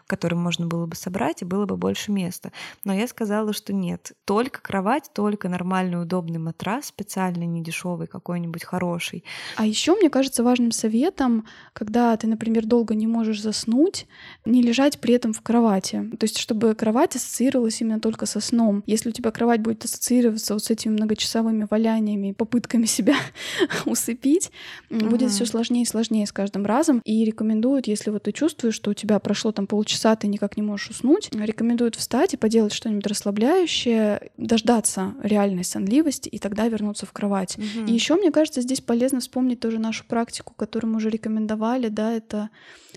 [0.06, 2.52] который можно было бы собрать, и было бы больше места.
[2.84, 8.64] Но я сказала, что нет, только кровать, только нормальный удобный матрас, специальный, не дешевый, какой-нибудь
[8.64, 9.24] хороший.
[9.56, 14.06] А еще мне кажется важным советом, когда ты, например, долго не можешь заснуть,
[14.44, 16.10] не лежать при этом в кровати.
[16.18, 18.82] То есть, чтобы кровать ассоциировалась именно только со сном.
[18.86, 23.16] Если у тебя кровать будет ассоциироваться вот с этим этими многочасовыми валяниями и попытками себя
[23.86, 24.50] усыпить,
[24.90, 25.06] угу.
[25.06, 27.00] будет все сложнее и сложнее с каждым разом.
[27.04, 30.62] И рекомендуют, если вот ты чувствуешь, что у тебя прошло там полчаса, ты никак не
[30.62, 37.12] можешь уснуть, рекомендуют встать и поделать что-нибудь расслабляющее, дождаться реальной сонливости и тогда вернуться в
[37.12, 37.56] кровать.
[37.56, 37.86] Угу.
[37.86, 42.12] И еще, мне кажется, здесь полезно вспомнить тоже нашу практику, которую мы уже рекомендовали, да,
[42.12, 42.50] это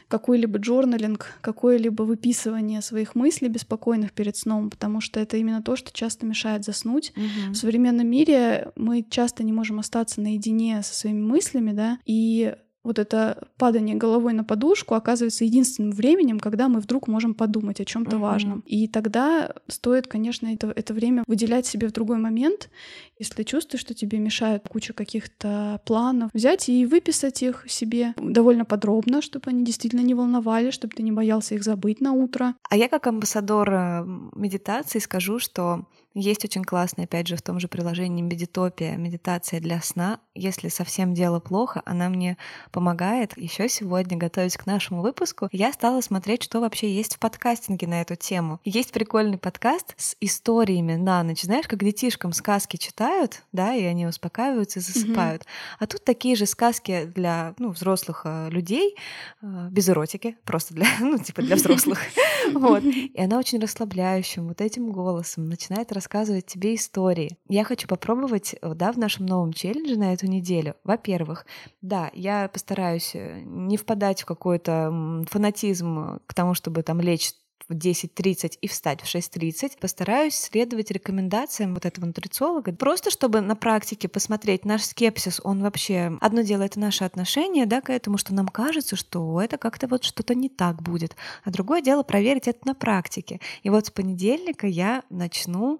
[0.08, 5.92] какой-либо джорналинг, какое-либо выписывание своих мыслей беспокойных перед сном, потому что это именно то, что
[5.92, 7.12] часто мешает заснуть.
[7.16, 7.54] Угу.
[7.54, 12.56] В современном мире мы часто не можем остаться наедине со своими мыслями, да, и
[12.86, 17.86] вот это падание головой на подушку оказывается единственным временем, когда мы вдруг можем подумать о
[17.86, 18.20] чем-то uh-huh.
[18.20, 18.60] важном.
[18.68, 22.70] И тогда стоит, конечно, это, это время выделять себе в другой момент.
[23.18, 29.24] Если чувствуешь, что тебе мешает куча каких-то планов, взять и выписать их себе довольно подробно,
[29.24, 32.54] чтобы они действительно не волновали, чтобы ты не боялся их забыть на утро.
[32.70, 34.06] А я как амбассадор э,
[34.36, 39.82] медитации скажу, что есть очень классная, опять же, в том же приложении Медитопия, медитация для
[39.82, 40.22] сна.
[40.34, 42.38] Если совсем дело плохо, она мне
[42.72, 43.38] помогает.
[43.38, 48.00] Еще сегодня, готовясь к нашему выпуску, я стала смотреть, что вообще есть в подкастинге на
[48.00, 48.62] эту тему.
[48.64, 51.42] Есть прикольный подкаст с историями на ночь.
[51.42, 55.42] Знаешь, как детишкам сказки читают, да, и они успокаиваются и засыпают.
[55.42, 55.76] Mm-hmm.
[55.80, 58.96] А тут такие же сказки для ну, взрослых э, людей,
[59.42, 62.00] э, без эротики, просто для, ну, типа для взрослых.
[62.54, 62.84] Вот.
[62.84, 67.36] И она очень расслабляющим, вот этим голосом начинает рассказывать рассказывать тебе истории.
[67.50, 70.76] Я хочу попробовать, э, да, в нашем новом челлендже на эту неделю.
[70.84, 71.48] Во-первых,
[71.82, 77.34] да, я постараюсь э, не впадать в какой-то фанатизм к тому, чтобы там лечь
[77.70, 79.80] в 10.30 и встать в 6.30.
[79.80, 86.18] Постараюсь следовать рекомендациям вот этого нутрициолога, просто чтобы на практике посмотреть наш скепсис, он вообще...
[86.22, 90.04] Одно дело— это наше отношение да, к этому, что нам кажется, что это как-то вот
[90.04, 91.16] что-то не так будет.
[91.44, 93.40] А другое дело— проверить это на практике.
[93.64, 95.80] И вот с понедельника я начну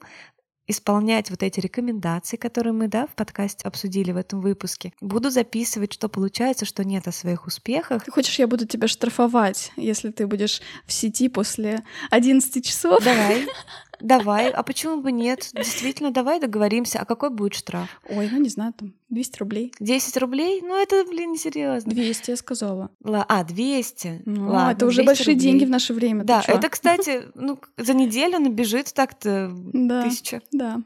[0.68, 4.94] исполнять вот эти рекомендации, которые мы да, в подкасте обсудили в этом выпуске.
[5.02, 8.04] Буду записывать, что получается, что нет о своих успехах.
[8.04, 13.04] Ты хочешь, я буду тебя штрафовать, если ты будешь в сети после 11 часов?
[13.04, 13.48] Давай.
[14.00, 15.50] Давай, а почему бы нет?
[15.54, 17.00] Действительно, давай договоримся.
[17.00, 17.90] А какой будет штраф?
[18.10, 19.74] Ой, ну не знаю, там 200 рублей.
[19.80, 20.62] 10 рублей?
[20.62, 21.92] Ну это, блин, несерьезно.
[21.92, 22.92] 200, я сказала.
[23.04, 24.24] Ла, а, 200.
[24.26, 25.40] Ну, Ладно, это уже большие рублей.
[25.40, 26.24] деньги в наше время.
[26.24, 30.42] Да, это, кстати, ну, за неделю набежит так-то да, тысяча.
[30.52, 30.82] Да.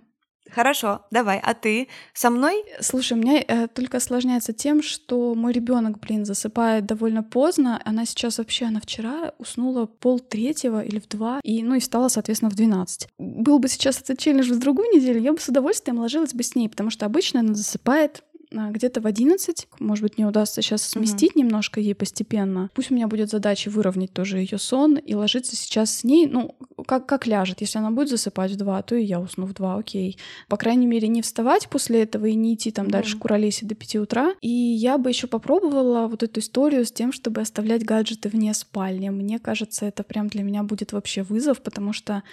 [0.51, 1.39] Хорошо, давай.
[1.43, 2.63] А ты со мной?
[2.79, 7.81] Слушай, у меня э, только осложняется тем, что мой ребенок, блин, засыпает довольно поздно.
[7.85, 12.07] Она сейчас вообще, она вчера уснула пол третьего или в два, и, ну и встала,
[12.07, 13.07] соответственно, в 12.
[13.17, 16.55] Был бы сейчас этот челлендж в другую неделю, я бы с удовольствием ложилась бы с
[16.55, 19.67] ней, потому что обычно она засыпает где-то в 11.
[19.79, 21.39] Может быть, мне удастся сейчас сместить mm-hmm.
[21.39, 22.69] немножко ей постепенно.
[22.73, 26.55] Пусть у меня будет задача выровнять тоже ее сон и ложиться сейчас с ней, ну,
[26.87, 27.61] как, как ляжет.
[27.61, 30.17] Если она будет засыпать в 2, то и я усну в 2, окей.
[30.47, 32.91] По крайней мере, не вставать после этого и не идти там mm-hmm.
[32.91, 34.33] дальше куролесить до 5 утра.
[34.41, 39.09] И я бы еще попробовала вот эту историю с тем, чтобы оставлять гаджеты вне спальни.
[39.09, 42.23] Мне кажется, это прям для меня будет вообще вызов, потому что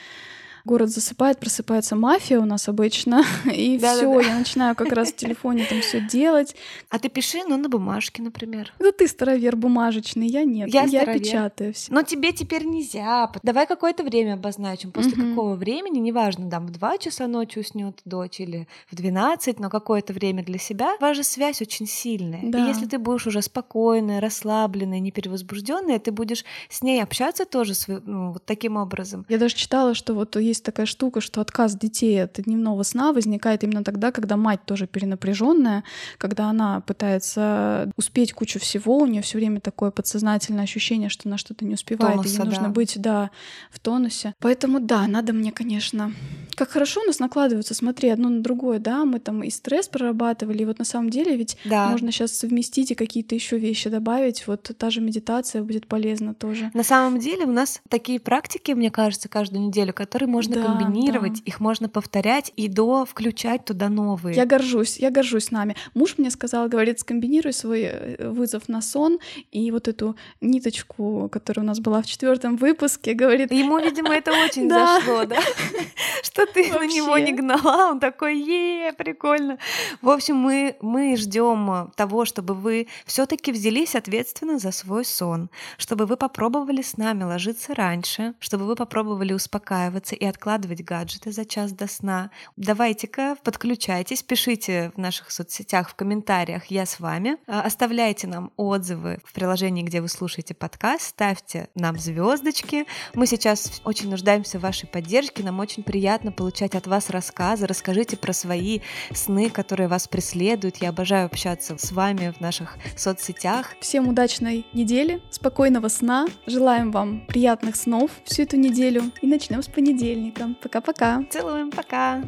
[0.66, 5.64] город засыпает, просыпается мафия у нас обычно, и все, я начинаю как раз в телефоне
[5.64, 6.54] там все делать.
[6.90, 8.72] А ты пиши, ну, на бумажке, например.
[8.78, 10.68] Да ты старовер бумажечный, я нет.
[10.68, 11.92] Я, я печатаю все.
[11.92, 13.30] Но тебе теперь нельзя.
[13.42, 14.90] Давай какое-то время обозначим.
[14.90, 15.30] После угу.
[15.30, 20.12] какого времени, неважно, там в 2 часа ночи уснет дочь или в 12, но какое-то
[20.12, 20.96] время для себя.
[21.00, 22.42] Ваша связь очень сильная.
[22.42, 22.58] Да.
[22.58, 27.74] И если ты будешь уже спокойная, расслабленная, не перевозбужденная, ты будешь с ней общаться тоже
[28.04, 29.24] ну, вот таким образом.
[29.28, 33.64] Я даже читала, что вот есть такая штука, что отказ детей от дневного сна возникает
[33.64, 35.84] именно тогда, когда мать тоже перенапряженная,
[36.18, 41.38] когда она пытается успеть кучу всего, у нее все время такое подсознательное ощущение, что она
[41.38, 42.68] что-то не успевает, Тонуса, и ей нужно да.
[42.70, 43.30] быть, да,
[43.70, 44.34] в тонусе.
[44.40, 46.12] Поэтому да, надо мне, конечно,
[46.56, 50.62] как хорошо у нас накладываются, смотри, одно на другое, да, мы там и стресс прорабатывали,
[50.62, 51.88] и вот на самом деле ведь да.
[51.88, 56.70] можно сейчас совместить и какие-то еще вещи добавить, вот та же медитация будет полезна тоже.
[56.72, 61.34] На самом деле у нас такие практики, мне кажется, каждую неделю, которые можно да, комбинировать,
[61.34, 61.42] да.
[61.44, 64.34] их можно повторять и до включать туда новые.
[64.34, 65.76] Я горжусь, я горжусь нами.
[65.94, 69.18] Муж мне сказал, говорит, скомбинируй свой э, вызов на сон
[69.52, 73.52] и вот эту ниточку, которая у нас была в четвертом выпуске, говорит.
[73.52, 75.38] Ему, видимо, это очень зашло, да?
[76.22, 76.78] Что ты Вообще.
[76.78, 79.58] на него не гнала, он такой, е, прикольно.
[80.02, 86.06] В общем, мы, мы ждем того, чтобы вы все-таки взялись ответственно за свой сон, чтобы
[86.06, 91.72] вы попробовали с нами ложиться раньше, чтобы вы попробовали успокаиваться и откладывать гаджеты за час
[91.72, 92.30] до сна.
[92.56, 99.18] Давайте-ка подключайтесь, пишите в наших соцсетях в комментариях «Я с вами», а, оставляйте нам отзывы
[99.24, 102.86] в приложении, где вы слушаете подкаст, ставьте нам звездочки.
[103.14, 107.66] Мы сейчас очень нуждаемся в вашей поддержке, нам очень приятно получать от вас рассказы.
[107.66, 108.80] Расскажите про свои
[109.12, 110.76] сны, которые вас преследуют.
[110.76, 113.74] Я обожаю общаться с вами в наших соцсетях.
[113.80, 116.26] Всем удачной недели, спокойного сна.
[116.46, 119.10] Желаем вам приятных снов всю эту неделю.
[119.22, 120.54] И начнем с понедельника.
[120.62, 121.24] Пока-пока.
[121.30, 122.22] Целуем, пока.